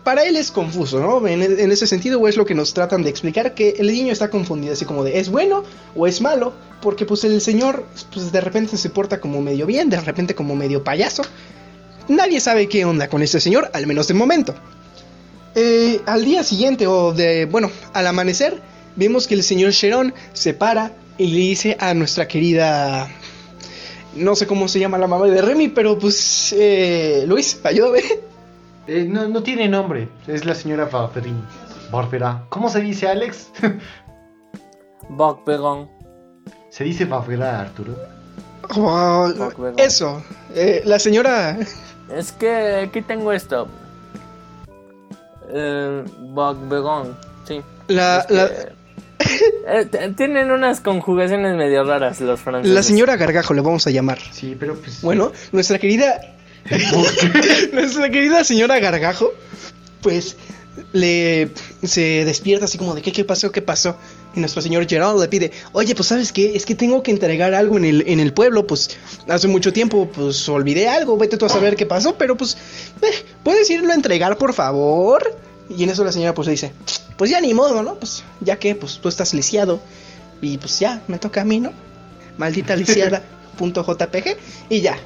[0.04, 1.26] para él es confuso, ¿no?
[1.28, 1.41] En,
[1.72, 4.86] ese sentido es lo que nos tratan de explicar, que el niño está confundido, así
[4.86, 5.64] como de es bueno
[5.95, 9.89] o es malo, porque pues el señor pues de repente se porta como medio bien,
[9.89, 11.24] de repente como medio payaso.
[12.08, 14.54] Nadie sabe qué onda con este señor, al menos de momento.
[15.56, 18.62] Eh, al día siguiente, o de, bueno, al amanecer,
[18.95, 23.10] vemos que el señor Sharon se para y le dice a nuestra querida...
[24.14, 26.54] No sé cómo se llama la mamá de Remy, pero pues...
[26.58, 28.02] Eh, Luis, ayúdame.
[28.88, 31.44] Eh, no, no tiene nombre, es la señora Barberin.
[31.92, 32.46] Barbera.
[32.50, 33.52] ¿Cómo se dice, Alex?
[35.10, 35.90] Bogbegon.
[36.70, 37.96] ¿Se dice Barbera, Arturo?
[38.76, 39.30] Oh,
[39.78, 40.24] eso,
[40.56, 41.58] eh, la señora...
[42.16, 43.68] Es que aquí tengo esto.
[45.50, 47.62] Eh, Bogbegon, sí.
[47.88, 48.48] La, Es que, la,
[49.68, 52.74] eh, tienen unas conjugaciones medio raras los franceses.
[52.74, 54.20] la señora Gargajo le vamos a llamar.
[54.32, 55.02] Sí, pero pues...
[55.02, 56.22] Bueno, nuestra querida...
[57.74, 59.32] nuestra querida señora Gargajo,
[60.01, 60.36] pues
[60.93, 61.49] le
[61.84, 63.97] se despierta así como de ¿qué, qué pasó, qué pasó.
[64.36, 67.53] Y nuestro señor Gerald le pide, oye, pues sabes qué, es que tengo que entregar
[67.53, 68.97] algo en el, en el pueblo, pues
[69.28, 72.57] hace mucho tiempo pues olvidé algo, vete tú a saber qué pasó, pero pues,
[73.01, 75.38] eh, ¿puedes irlo a entregar por favor?
[75.69, 76.72] Y en eso la señora pues le dice,
[77.17, 77.95] pues ya ni modo, ¿no?
[77.95, 79.82] Pues ya que, pues tú estás lisiado
[80.41, 81.74] y pues ya, me toca a mí, ¿no?
[82.38, 83.22] Maldita lisiada,
[83.59, 84.38] JPG,
[84.69, 84.97] y ya.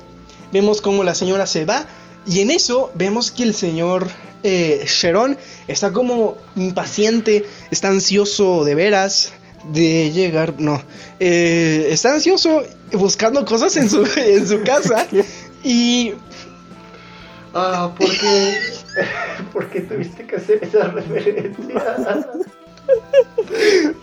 [0.51, 1.85] Vemos cómo la señora se va
[2.25, 4.07] y en eso vemos que el señor
[4.43, 5.37] eh, Sharon
[5.67, 9.33] está como impaciente, está ansioso de veras
[9.71, 10.81] de llegar, no,
[11.19, 15.07] eh, está ansioso buscando cosas en su, en su casa
[15.63, 16.13] y
[17.55, 18.59] Ah, porque.
[19.53, 22.27] porque tuviste que hacer esa referencia.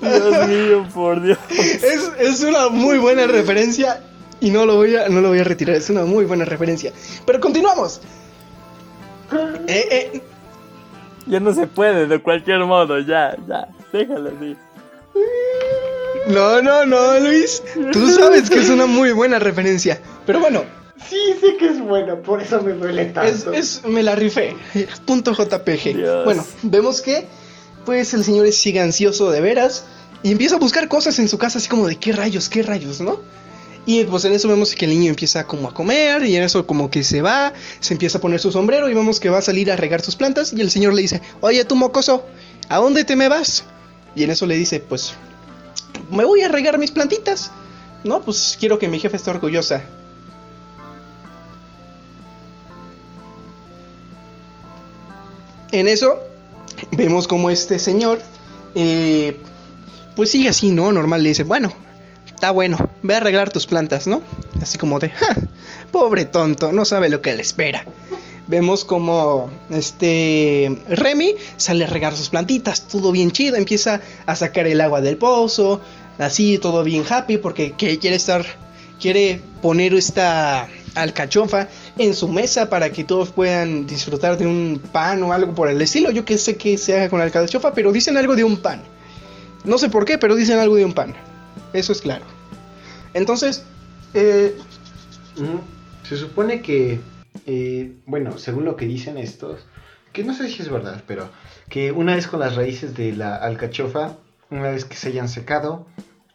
[0.00, 1.38] Dios mío, por Dios.
[1.50, 4.02] es, es una muy buena referencia
[4.42, 6.92] y no lo voy a, no lo voy a retirar, es una muy buena referencia.
[7.24, 8.00] Pero continuamos.
[9.66, 10.20] Eh, eh,
[11.26, 13.66] Ya no se puede, de cualquier modo, ya, ya.
[13.90, 14.54] Déjalo así.
[16.28, 17.62] no, no, no, Luis,
[17.92, 20.00] tú sabes que es una muy buena referencia.
[20.26, 20.64] Pero bueno,
[21.08, 23.52] Sí, sé que es buena, por eso me duele es, tanto.
[23.52, 24.54] es- me la rifé.
[25.04, 25.96] Punto JPG.
[25.96, 26.24] Dios.
[26.24, 27.26] Bueno, vemos que
[27.84, 29.84] pues el señor sigue ansioso de veras
[30.22, 33.00] y empieza a buscar cosas en su casa así como de qué rayos, qué rayos,
[33.00, 33.18] ¿no?
[33.84, 36.66] Y pues en eso vemos que el niño empieza como a comer y en eso
[36.66, 39.42] como que se va, se empieza a poner su sombrero y vemos que va a
[39.42, 42.24] salir a regar sus plantas y el señor le dice, oye tú mocoso,
[42.68, 43.64] ¿a dónde te me vas?
[44.14, 45.14] Y en eso le dice, pues
[46.10, 47.50] me voy a regar mis plantitas.
[48.04, 49.82] No, pues quiero que mi jefe esté orgullosa.
[55.70, 56.20] En eso
[56.90, 58.20] vemos como este señor,
[58.74, 59.40] eh,
[60.14, 60.92] pues sigue así, ¿no?
[60.92, 61.72] Normal le dice, bueno,
[62.42, 64.20] está bueno, ve a arreglar tus plantas, ¿no?
[64.60, 65.36] Así como de, "Ja,
[65.92, 67.84] pobre tonto, no sabe lo que le espera.
[68.48, 74.66] Vemos como este Remy sale a regar sus plantitas, todo bien chido, empieza a sacar
[74.66, 75.80] el agua del pozo,
[76.18, 78.44] así todo bien happy porque que quiere estar,
[79.00, 80.66] quiere poner esta
[80.96, 85.68] alcachofa en su mesa para que todos puedan disfrutar de un pan o algo por
[85.68, 86.10] el estilo.
[86.10, 88.82] Yo que sé que se haga con alcachofa, pero dicen algo de un pan.
[89.62, 91.14] No sé por qué, pero dicen algo de un pan.
[91.72, 92.31] Eso es claro.
[93.14, 93.64] Entonces,
[94.14, 94.56] eh,
[95.36, 95.60] Ujú.
[96.02, 97.00] Se supone que,
[97.46, 99.66] eh, bueno, según lo que dicen estos,
[100.12, 101.30] que no sé si es verdad, pero
[101.68, 104.16] que una vez con las raíces de la alcachofa,
[104.50, 105.86] una vez que se hayan secado,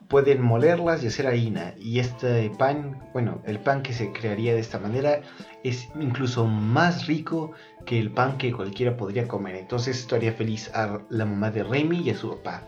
[0.07, 1.75] pueden molerlas y hacer harina.
[1.77, 5.21] Y este pan, bueno, el pan que se crearía de esta manera
[5.63, 7.51] es incluso más rico
[7.85, 9.55] que el pan que cualquiera podría comer.
[9.55, 12.63] Entonces esto haría feliz a la mamá de Remy y a su papá.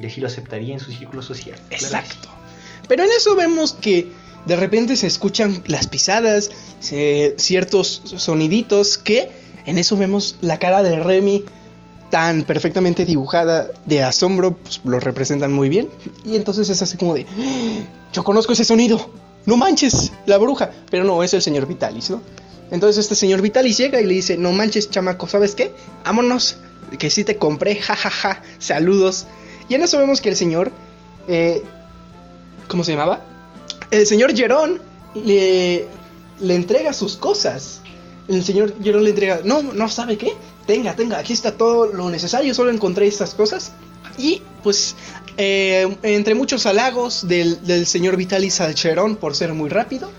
[0.00, 1.58] Y así lo aceptaría en su círculo social.
[1.70, 2.28] Exacto.
[2.88, 4.08] Pero en eso vemos que
[4.46, 6.50] de repente se escuchan las pisadas,
[7.36, 9.30] ciertos soniditos que
[9.66, 11.44] en eso vemos la cara de Remy
[12.10, 15.88] tan perfectamente dibujada de asombro, pues lo representan muy bien.
[16.24, 17.84] Y entonces es así como de, "¡Ah!
[18.12, 19.10] yo conozco ese sonido,
[19.46, 20.70] no manches, la bruja.
[20.90, 22.20] Pero no, es el señor Vitalis, ¿no?
[22.70, 25.72] Entonces este señor Vitalis llega y le dice, no manches, chamaco, ¿sabes qué?
[26.04, 26.56] Vámonos,
[26.98, 29.26] que sí te compré, jajaja, saludos.
[29.68, 30.70] Y en eso vemos que el señor,
[31.28, 31.62] eh,
[32.68, 33.24] ¿cómo se llamaba?
[33.90, 34.80] El señor Gerón
[35.14, 35.86] le,
[36.40, 37.80] le entrega sus cosas.
[38.28, 40.32] El señor Gerón le entrega, no, no sabe qué,
[40.66, 43.72] tenga, tenga, aquí está todo lo necesario, solo encontré estas cosas.
[44.16, 44.96] Y pues,
[45.36, 50.10] eh, entre muchos halagos del, del señor Vitalis al Gerón por ser muy rápido,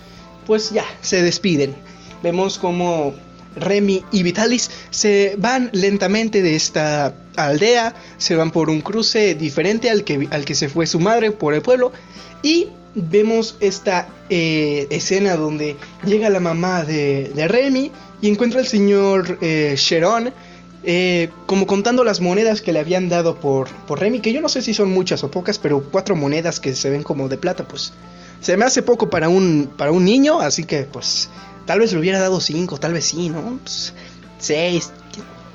[0.46, 1.76] pues ya, se despiden.
[2.22, 3.14] Vemos como
[3.56, 9.90] Remy y Vitalis se van lentamente de esta aldea, se van por un cruce diferente
[9.90, 11.92] al que, al que se fue su madre por el pueblo
[12.42, 15.76] y vemos esta eh, escena donde
[16.06, 17.92] llega la mamá de, Remy
[18.22, 20.32] y encuentra al señor eh, Sharon
[20.88, 24.50] eh, como contando las monedas que le habían dado por, por Remy, que yo no
[24.50, 27.68] sé si son muchas o pocas, pero cuatro monedas que se ven como de plata,
[27.68, 27.92] pues
[28.40, 31.30] se me hace poco para un, para un niño, así que pues
[31.66, 33.58] tal vez le hubiera dado cinco, tal vez sí, ¿no?
[33.62, 33.94] Pues,
[34.38, 34.92] seis.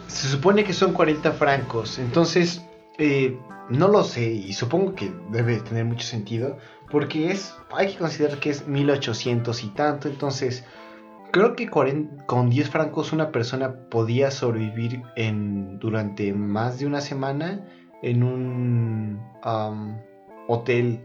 [0.09, 2.63] Se supone que son 40 francos, entonces
[2.99, 3.39] eh,
[3.69, 6.59] no lo sé y supongo que debe tener mucho sentido
[6.91, 10.65] porque es, hay que considerar que es 1800 y tanto, entonces
[11.31, 17.01] creo que 40 con 10 francos una persona podía sobrevivir en, durante más de una
[17.01, 17.65] semana
[18.03, 20.01] en un am,
[20.49, 21.01] hotel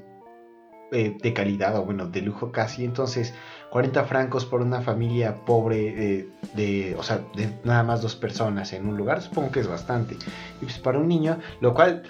[0.92, 3.34] eh, de calidad o bueno, de lujo casi, entonces
[3.76, 8.88] 40 francos por una familia pobre de, o sea, de nada más dos personas en
[8.88, 10.16] un lugar, supongo que es bastante.
[10.62, 12.04] Y pues para un niño, lo cual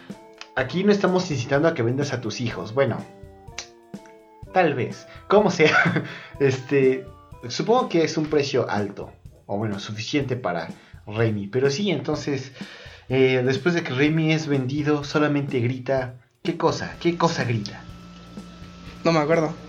[0.55, 2.75] aquí no estamos incitando a que vendas a tus hijos.
[2.75, 2.97] Bueno,
[4.53, 6.03] tal vez, como sea,
[6.39, 7.07] este,
[7.47, 9.11] supongo que es un precio alto
[9.47, 10.67] o bueno, suficiente para
[11.07, 12.51] Remy, pero sí, entonces
[13.09, 16.13] eh, después de que Remy es vendido, solamente grita,
[16.43, 16.95] ¿qué cosa?
[16.99, 17.81] ¿Qué cosa grita?
[19.03, 19.64] No me acuerdo.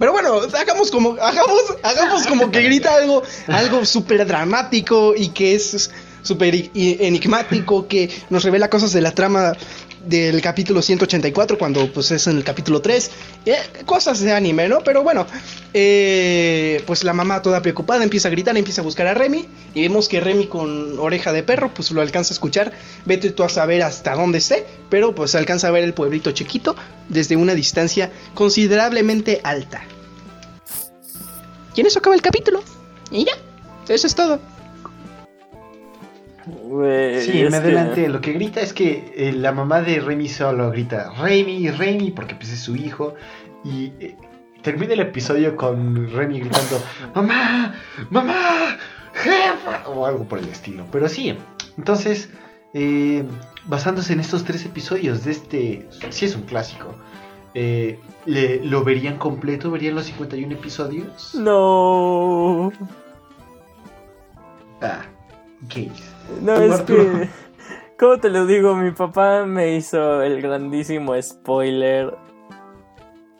[0.00, 5.54] Pero bueno, hagamos como, hagamos, hagamos como que grita algo, algo súper dramático y que
[5.54, 5.90] es
[6.22, 9.52] súper enigmático, que nos revela cosas de la trama
[10.06, 13.10] del capítulo 184, cuando pues es en el capítulo 3.
[13.46, 14.80] eh, cosas de anime, ¿no?
[14.80, 15.26] Pero bueno,
[15.74, 19.46] eh, pues la mamá toda preocupada empieza a gritar, empieza a buscar a Remy.
[19.74, 22.72] Y vemos que Remy con oreja de perro, pues lo alcanza a escuchar.
[23.04, 26.76] Vete tú a saber hasta dónde esté, pero pues alcanza a ver el pueblito chiquito
[27.08, 29.82] desde una distancia considerablemente alta.
[31.74, 32.62] Y en eso acaba el capítulo.
[33.10, 33.32] Y ya,
[33.88, 34.40] eso es todo.
[37.20, 38.08] Sí, me que- adelante.
[38.08, 42.34] Lo que grita es que eh, la mamá de Remy solo grita Remy, Remy, porque
[42.34, 43.14] pues es su hijo.
[43.64, 44.16] Y eh,
[44.62, 46.80] termina el episodio con Remy gritando
[47.14, 47.74] Mamá,
[48.10, 48.78] mamá,
[49.14, 50.84] jefa, o algo por el estilo.
[50.92, 51.36] Pero sí,
[51.76, 52.30] entonces,
[52.74, 53.24] eh,
[53.66, 56.94] basándose en estos tres episodios de este, sí es un clásico.
[57.54, 59.70] eh, le- ¿Lo verían completo?
[59.70, 61.34] ¿Verían los 51 episodios?
[61.34, 62.70] No.
[64.82, 65.02] Ah,
[65.68, 66.14] gays.
[66.42, 67.04] No, es Arturo.
[67.04, 67.28] que.
[67.98, 68.74] ¿Cómo te lo digo?
[68.76, 72.16] Mi papá me hizo el grandísimo spoiler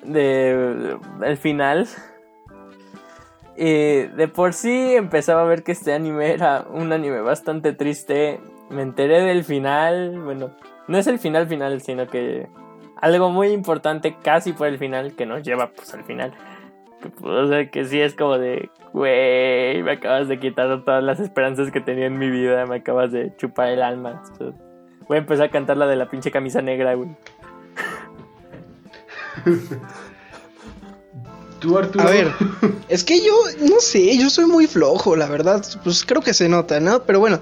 [0.04, 1.88] de el final.
[3.56, 8.40] Y de por sí empezaba a ver que este anime era un anime bastante triste.
[8.68, 10.18] Me enteré del final.
[10.18, 10.50] Bueno,
[10.88, 12.46] no es el final final, sino que
[12.96, 16.32] algo muy importante casi por el final que nos lleva pues al final.
[17.22, 21.70] O sea, que sí es como de, güey, me acabas de quitar todas las esperanzas
[21.70, 24.22] que tenía en mi vida, me acabas de chupar el alma.
[25.08, 27.08] Voy a empezar a cantar la de la pinche camisa negra, güey.
[31.60, 32.08] Tú, Arturo.
[32.08, 32.32] A ver,
[32.88, 33.34] es que yo,
[33.68, 35.62] no sé, yo soy muy flojo, la verdad.
[35.84, 37.02] Pues creo que se nota, ¿no?
[37.02, 37.40] Pero bueno,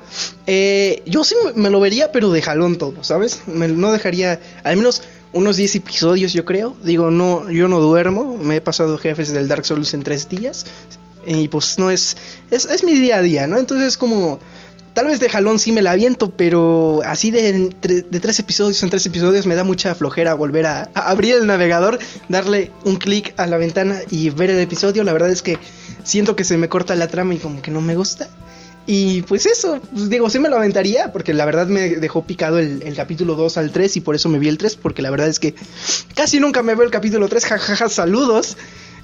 [0.49, 3.47] eh, yo sí me- me lo vería, pero de jalón todo, ¿sabes?
[3.47, 6.77] Me, no dejaría, al menos unos 10 episodios, yo creo.
[6.83, 10.67] Digo, no, yo no duermo, me he pasado jefes del Dark Souls en 3 días.
[11.27, 12.17] Y pues no es,
[12.51, 13.59] es, es mi día a día, ¿no?
[13.59, 14.39] Entonces como...
[14.95, 18.91] Tal vez de jalón sí me la aviento, pero así de, de tres episodios en
[18.91, 23.33] tres episodios me da mucha flojera volver a, a abrir el navegador, darle un clic
[23.37, 25.05] a la ventana y ver el episodio.
[25.05, 25.57] La verdad es que
[26.03, 28.29] siento que se me corta la trama y como que no me gusta.
[28.91, 32.59] Y pues eso, pues digo, sí me lo aventaría, porque la verdad me dejó picado
[32.59, 35.29] el, capítulo 2 al 3 y por eso me vi el 3, porque la verdad
[35.29, 35.55] es que
[36.15, 38.57] casi nunca me veo el capítulo 3, jajaja, saludos.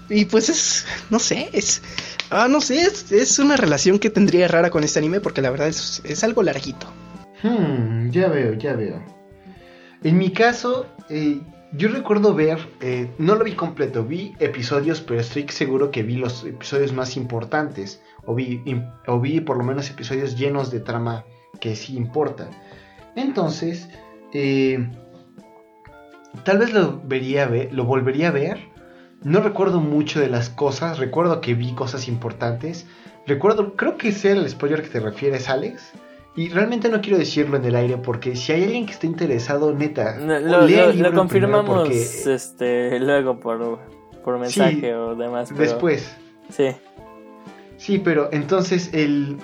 [0.08, 1.82] Y pues es, no sé, es,
[2.30, 5.50] ah, no sé, es, es una relación que tendría rara con este anime, porque la
[5.50, 6.86] verdad es, es algo larguito.
[7.42, 9.04] Hmm, ya veo, ya veo.
[10.02, 11.42] En mi caso, eh,
[11.76, 16.16] yo recuerdo ver, eh, no lo vi completo, vi episodios, pero estoy seguro que vi
[16.16, 18.62] los episodios más importantes, o vi,
[19.06, 21.24] o vi por lo menos episodios llenos de trama
[21.60, 22.48] que sí importa.
[23.16, 23.88] Entonces,
[24.32, 24.88] eh,
[26.44, 28.58] tal vez lo vería lo volvería a ver.
[29.22, 32.86] No recuerdo mucho de las cosas, recuerdo que vi cosas importantes.
[33.26, 35.92] Recuerdo, creo que sea el spoiler que te refieres, Alex.
[36.36, 39.72] Y realmente no quiero decirlo en el aire porque si hay alguien que esté interesado,
[39.72, 42.02] neta, No, Lo, lea lo- el libro confirmamos porque
[42.34, 43.78] este, luego por,
[44.24, 45.48] por mensaje o demás.
[45.50, 46.14] pero- después.
[46.50, 46.66] Sí.
[47.84, 49.36] Sí, pero entonces el...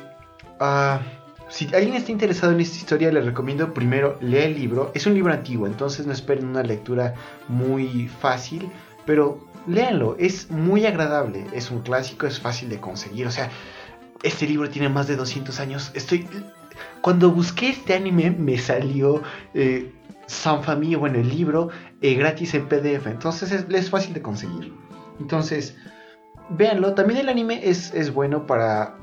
[0.61, 1.03] ah,
[1.51, 4.93] si alguien está interesado en esta historia, le recomiendo primero lea el libro.
[4.95, 7.13] Es un libro antiguo, entonces no esperen una lectura
[7.49, 8.71] muy fácil,
[9.05, 13.27] pero léanlo, es muy agradable, es un clásico, es fácil de conseguir.
[13.27, 13.51] O sea,
[14.23, 15.91] este libro tiene más de 200 años.
[15.93, 16.27] Estoy...
[17.03, 19.23] Cuando busqué este anime me salió
[19.53, 19.93] eh,
[20.29, 21.69] Sanfami, bueno, el libro
[22.01, 24.73] eh, gratis en PDF, entonces es, es fácil de conseguir.
[25.21, 25.77] Entonces,
[26.51, 26.95] véanlo.
[26.95, 28.97] También el anime es, es bueno para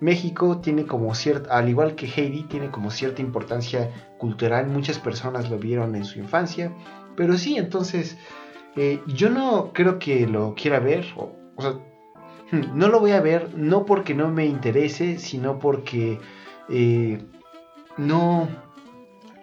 [0.00, 0.58] México.
[0.58, 4.66] Tiene como cierta, al igual que Heidi, tiene como cierta importancia cultural.
[4.68, 6.72] Muchas personas lo vieron en su infancia.
[7.16, 8.16] Pero sí, entonces
[8.76, 11.06] eh, yo no creo que lo quiera ver.
[11.16, 11.72] O, sea,
[12.52, 16.20] hmm, no lo voy a ver no porque no me interese, sino porque
[16.68, 17.24] eh,
[17.96, 18.48] no,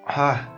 [0.08, 0.56] ah,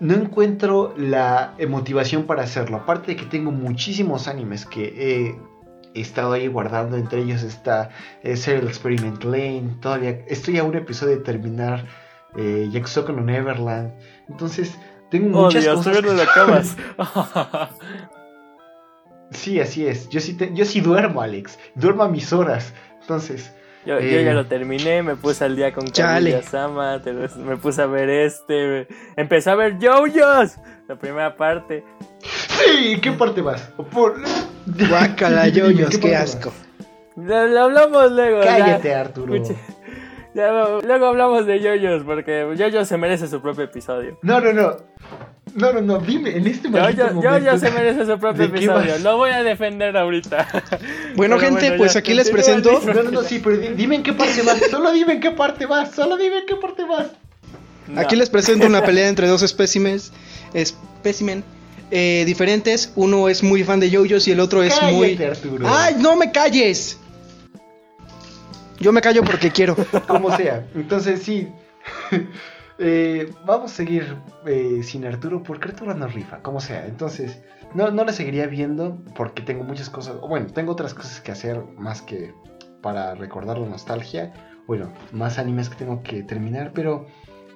[0.00, 2.78] no encuentro la motivación para hacerlo.
[2.78, 5.49] Aparte de que tengo muchísimos animes que he
[5.94, 6.96] estado ahí guardando.
[6.96, 7.90] Entre ellos está
[8.22, 9.76] eh, Serial Experiment Lane.
[9.80, 11.86] Todavía estoy a un episodio de terminar
[12.36, 13.92] eh, Yakusoku no Neverland.
[14.28, 14.78] Entonces,
[15.10, 16.02] tengo Oh, muchas Dios, cosas.
[16.02, 16.76] no acabas.
[19.30, 20.08] sí, así es.
[20.08, 21.58] Yo sí, te- yo sí duermo, Alex.
[21.74, 22.72] Duermo a mis horas.
[23.00, 23.52] Entonces,
[23.86, 24.24] Yo, yo Eh.
[24.24, 25.86] ya lo terminé, me puse al día con.
[25.88, 28.86] Kaguya Sama, te- me puse a ver este,
[29.16, 31.82] empecé a ver JoJo's, la primera parte.
[32.66, 33.62] Sí, ¿qué parte vas?
[33.92, 34.20] Por-
[34.88, 36.52] Guácala, yoyos, ¿qué asco.
[37.16, 38.42] Lo, lo hablamos luego.
[38.42, 38.58] ya.
[38.58, 39.34] Cállate, Arturo.
[40.32, 44.16] Ya, luego hablamos de JoJo's porque JoJo se merece su propio episodio.
[44.22, 44.76] No, no, no.
[45.56, 45.98] No, no, no.
[45.98, 47.08] Dime, en este momento.
[47.20, 48.92] JoJo se merece su propio ¿De qué episodio.
[48.92, 49.02] vas?
[49.02, 50.46] Lo voy a defender ahorita.
[51.16, 52.80] Bueno, Pero gente, pues aquí les presento.
[52.86, 54.60] No, no, no, sí, pero di- dime en qué parte vas.
[54.70, 55.90] Solo dime en qué parte vas.
[55.92, 57.08] Solo dime en qué parte vas.
[57.88, 58.00] No.
[58.00, 60.12] Aquí les presento una pelea entre dos espécimes,
[60.54, 61.42] espécimen
[61.90, 62.92] eh, diferentes.
[62.96, 65.22] Uno es muy fan de JoJo's y el otro es Cállate, muy.
[65.22, 65.66] Arturo.
[65.68, 66.98] ¡Ay, no me calles!
[68.78, 69.76] Yo me callo porque quiero.
[70.08, 70.66] Como sea.
[70.74, 71.48] Entonces, sí.
[72.82, 74.16] Eh, vamos a seguir
[74.46, 76.86] eh, sin Arturo porque Arturo no rifa, como sea.
[76.86, 77.42] Entonces,
[77.74, 80.18] no, no la seguiría viendo porque tengo muchas cosas.
[80.18, 82.32] Bueno, tengo otras cosas que hacer más que
[82.80, 84.32] para recordar la nostalgia.
[84.66, 87.06] Bueno, más animes que tengo que terminar, pero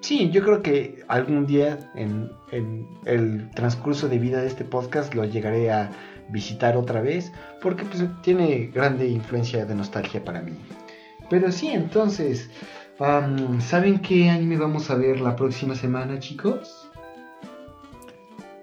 [0.04, 5.14] sí, yo creo que algún día en, en el transcurso de vida de este podcast
[5.14, 5.90] lo llegaré a
[6.28, 7.32] visitar otra vez
[7.62, 10.52] porque pues, tiene grande influencia de nostalgia para mí.
[11.30, 12.50] Pero sí, entonces,
[13.60, 16.88] ¿saben qué anime vamos a ver la próxima semana, chicos?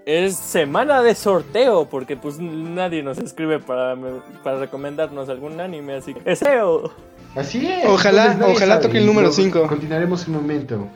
[0.06, 3.96] Es semana de sorteo, porque pues nadie nos escribe para,
[4.44, 6.92] para recomendarnos algún anime, así que es SEO.
[7.36, 7.86] Así es.
[7.88, 9.68] Ojalá- ojalá sabe, toque el número lo cinco.
[9.68, 10.88] Continuaremos un momento.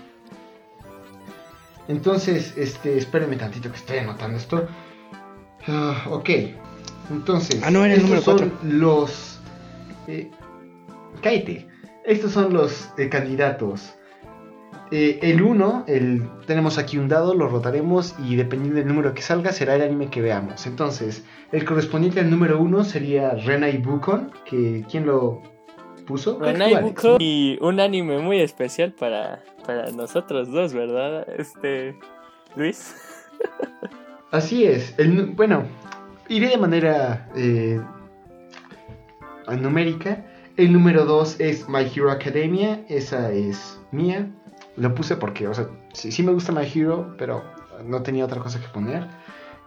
[1.87, 4.67] Entonces, este, espérenme tantito que estoy anotando esto.
[5.67, 6.29] Ah, ok.
[7.11, 9.39] Entonces, Ah, no, era el estos número son los.
[10.07, 10.29] Eh,
[11.21, 11.67] cállate.
[12.05, 13.95] Estos son los eh, candidatos.
[14.91, 19.23] Eh, el 1, el, tenemos aquí un dado, lo rotaremos y dependiendo del número que
[19.23, 20.67] salga será el anime que veamos.
[20.67, 25.41] Entonces, el correspondiente al número 1 sería Renai Bukon, que ¿quién lo
[26.05, 26.37] puso?
[26.37, 27.17] Creo que Renai tú, Alex, Buko ¿no?
[27.19, 31.27] y un anime muy especial para, para nosotros dos, ¿verdad?
[31.37, 31.97] Este.
[32.55, 32.95] Luis.
[34.31, 34.93] Así es.
[34.97, 35.63] El, bueno,
[36.29, 37.79] iré de manera eh,
[39.59, 40.25] numérica.
[40.57, 42.81] El número 2 es My Hero Academia.
[42.87, 44.27] Esa es mía.
[44.77, 47.43] Lo puse porque, o sea, sí, sí me gusta My Hero, pero
[47.83, 49.07] no tenía otra cosa que poner.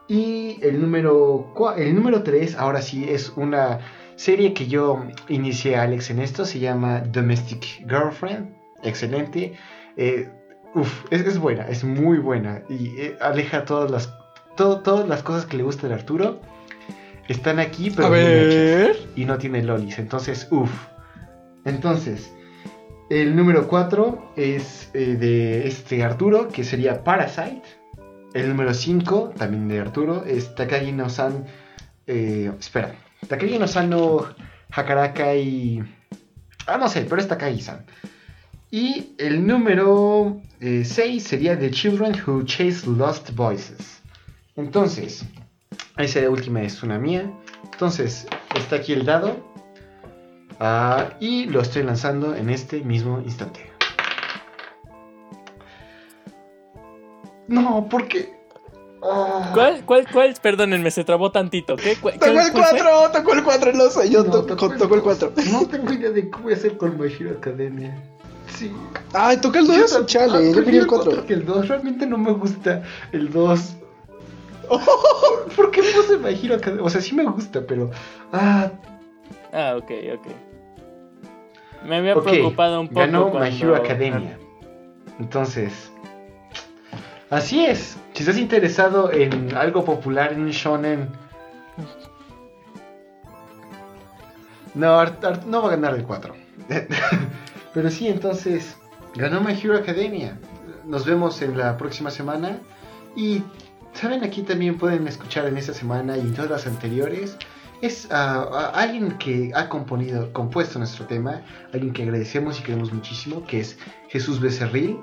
[0.07, 3.80] Y el número, cua- el número 3, ahora sí, es una
[4.19, 6.45] serie que yo inicié a Alex en esto.
[6.45, 8.51] Se llama Domestic Girlfriend.
[8.83, 9.55] Excelente.
[9.97, 10.29] Eh,
[10.75, 12.62] uf, es, es buena, es muy buena.
[12.69, 14.12] Y eh, aleja todas las,
[14.57, 16.41] todo- todas las cosas que le gustan a Arturo.
[17.29, 18.97] Están aquí, pero ver.
[19.14, 19.99] y no tiene lolis.
[19.99, 20.71] Entonces, uff.
[21.64, 22.33] Entonces,
[23.11, 27.62] el número 4 es eh, de este Arturo, que sería Parasite.
[28.35, 31.45] El número 5, también de Arturo, es Takagi no San.
[32.07, 32.95] eh, espera,
[33.27, 34.27] Takagi no San no
[34.71, 35.83] Hakaraka y.
[36.66, 37.85] Ah, no sé, pero es Takagi-san.
[38.71, 44.03] Y el número 6 sería The Children Who Chase Lost Voices.
[44.57, 45.25] Entonces,
[45.97, 47.31] esa última es una mía.
[47.73, 49.43] Entonces, está aquí el dado.
[50.61, 53.71] Ah, y lo estoy lanzando en este mismo instante.
[57.47, 58.38] No, porque.
[59.03, 59.51] Ah.
[59.55, 60.35] ¿Cuál, cuál, cuál?
[60.43, 61.77] Perdónenme, se trabó tantito.
[61.77, 61.97] ¿Qué?
[62.01, 62.61] ¿Cuál- Tocó cuál el fue?
[62.63, 65.33] 4, tocó el 4, no sé, yo No, to- tocó tocó el 4.
[65.53, 67.97] No tengo idea de qué voy a hacer con My Hero Academia.
[68.57, 68.73] Sí.
[69.13, 71.11] Ay, toqué el 2, Yo- chale, ah, yo quería el 4.
[71.13, 71.69] otro que el 2.
[71.69, 72.83] Realmente no me gusta
[73.13, 73.77] el 2.
[75.57, 76.85] ¿Por qué puse My Hero Academia?
[76.85, 77.91] O sea, sí me gusta, pero.
[78.33, 78.71] Ah,
[79.53, 80.27] Ah, ok, ok.
[81.87, 82.25] Me había ok.
[82.25, 83.01] preocupado un poco.
[83.01, 84.39] Ganó My cuando- Hero Academia.
[85.19, 85.91] Entonces.
[87.31, 87.97] Así es.
[88.14, 91.09] Si estás interesado en algo popular en shonen.
[94.74, 96.35] No, Art- Art- no va a ganar el 4.
[97.74, 98.76] Pero sí, entonces.
[99.14, 100.39] Ganó My Hero Academia.
[100.85, 102.59] Nos vemos en la próxima semana.
[103.16, 103.43] Y.
[103.95, 107.37] Saben, aquí también pueden escuchar en esta semana y en todas las anteriores.
[107.81, 113.45] Es ah, alguien que ha componido, compuesto nuestro tema, alguien que agradecemos y queremos muchísimo,
[113.45, 113.76] que es
[114.09, 114.99] Jesús Becerril.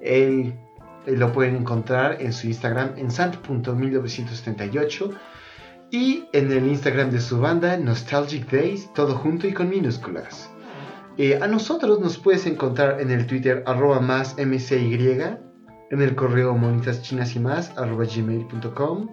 [0.00, 0.54] Él,
[1.16, 5.18] lo pueden encontrar en su Instagram en sant.1978
[5.90, 10.50] y en el Instagram de su banda Nostalgic Days, todo junto y con minúsculas.
[11.16, 14.94] Eh, a nosotros nos puedes encontrar en el Twitter arroba más mcy,
[15.90, 19.08] en el correo monitas y más arroba gmail.com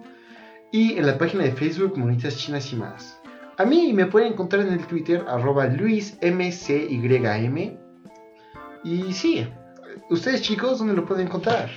[0.72, 3.18] y en la página de Facebook Monitas Chinas y más.
[3.58, 7.78] A mí me pueden encontrar en el Twitter arroba luismcym.
[8.84, 9.48] Y sí,
[10.10, 11.70] ustedes chicos, ¿dónde lo pueden encontrar?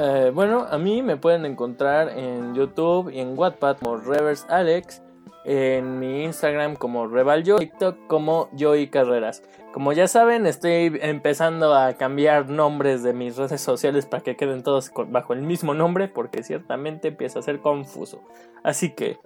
[0.00, 5.02] Eh, bueno, a mí me pueden encontrar en YouTube y en Wattpad como Reverse Alex,
[5.44, 9.42] en mi Instagram como Revalyo, TikTok como Joey Carreras.
[9.72, 14.62] Como ya saben, estoy empezando a cambiar nombres de mis redes sociales para que queden
[14.62, 18.22] todos bajo el mismo nombre, porque ciertamente empieza a ser confuso.
[18.62, 19.18] Así que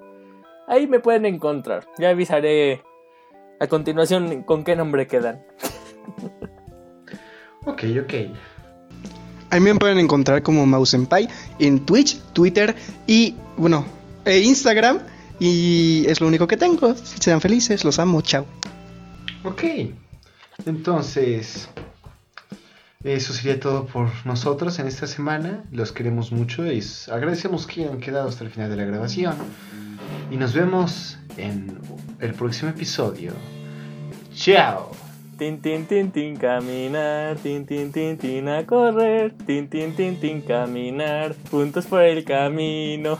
[0.68, 1.86] ahí me pueden encontrar.
[1.98, 2.82] Ya avisaré
[3.60, 5.44] a continuación con qué nombre quedan.
[7.64, 8.14] Ok, ok.
[9.52, 11.28] A mí me pueden encontrar como Mausenpai
[11.58, 12.74] en Twitch, Twitter
[13.06, 13.84] y, bueno,
[14.24, 15.00] e Instagram.
[15.38, 16.94] Y es lo único que tengo.
[16.94, 18.46] Sean felices, los amo, chao.
[19.44, 19.62] Ok.
[20.64, 21.68] Entonces,
[23.04, 25.64] Eso sería todo por nosotros en esta semana.
[25.72, 29.34] Los queremos mucho y agradecemos que hayan quedado hasta el final de la grabación.
[30.30, 31.78] Y nos vemos en
[32.20, 33.32] el próximo episodio.
[34.34, 35.01] Chao.
[35.38, 40.42] Tin, tin, tin, tin, caminar, tin, tin, tin, tin, a correr, tin, tin, tin, tin,
[40.42, 43.18] caminar, juntos por el camino.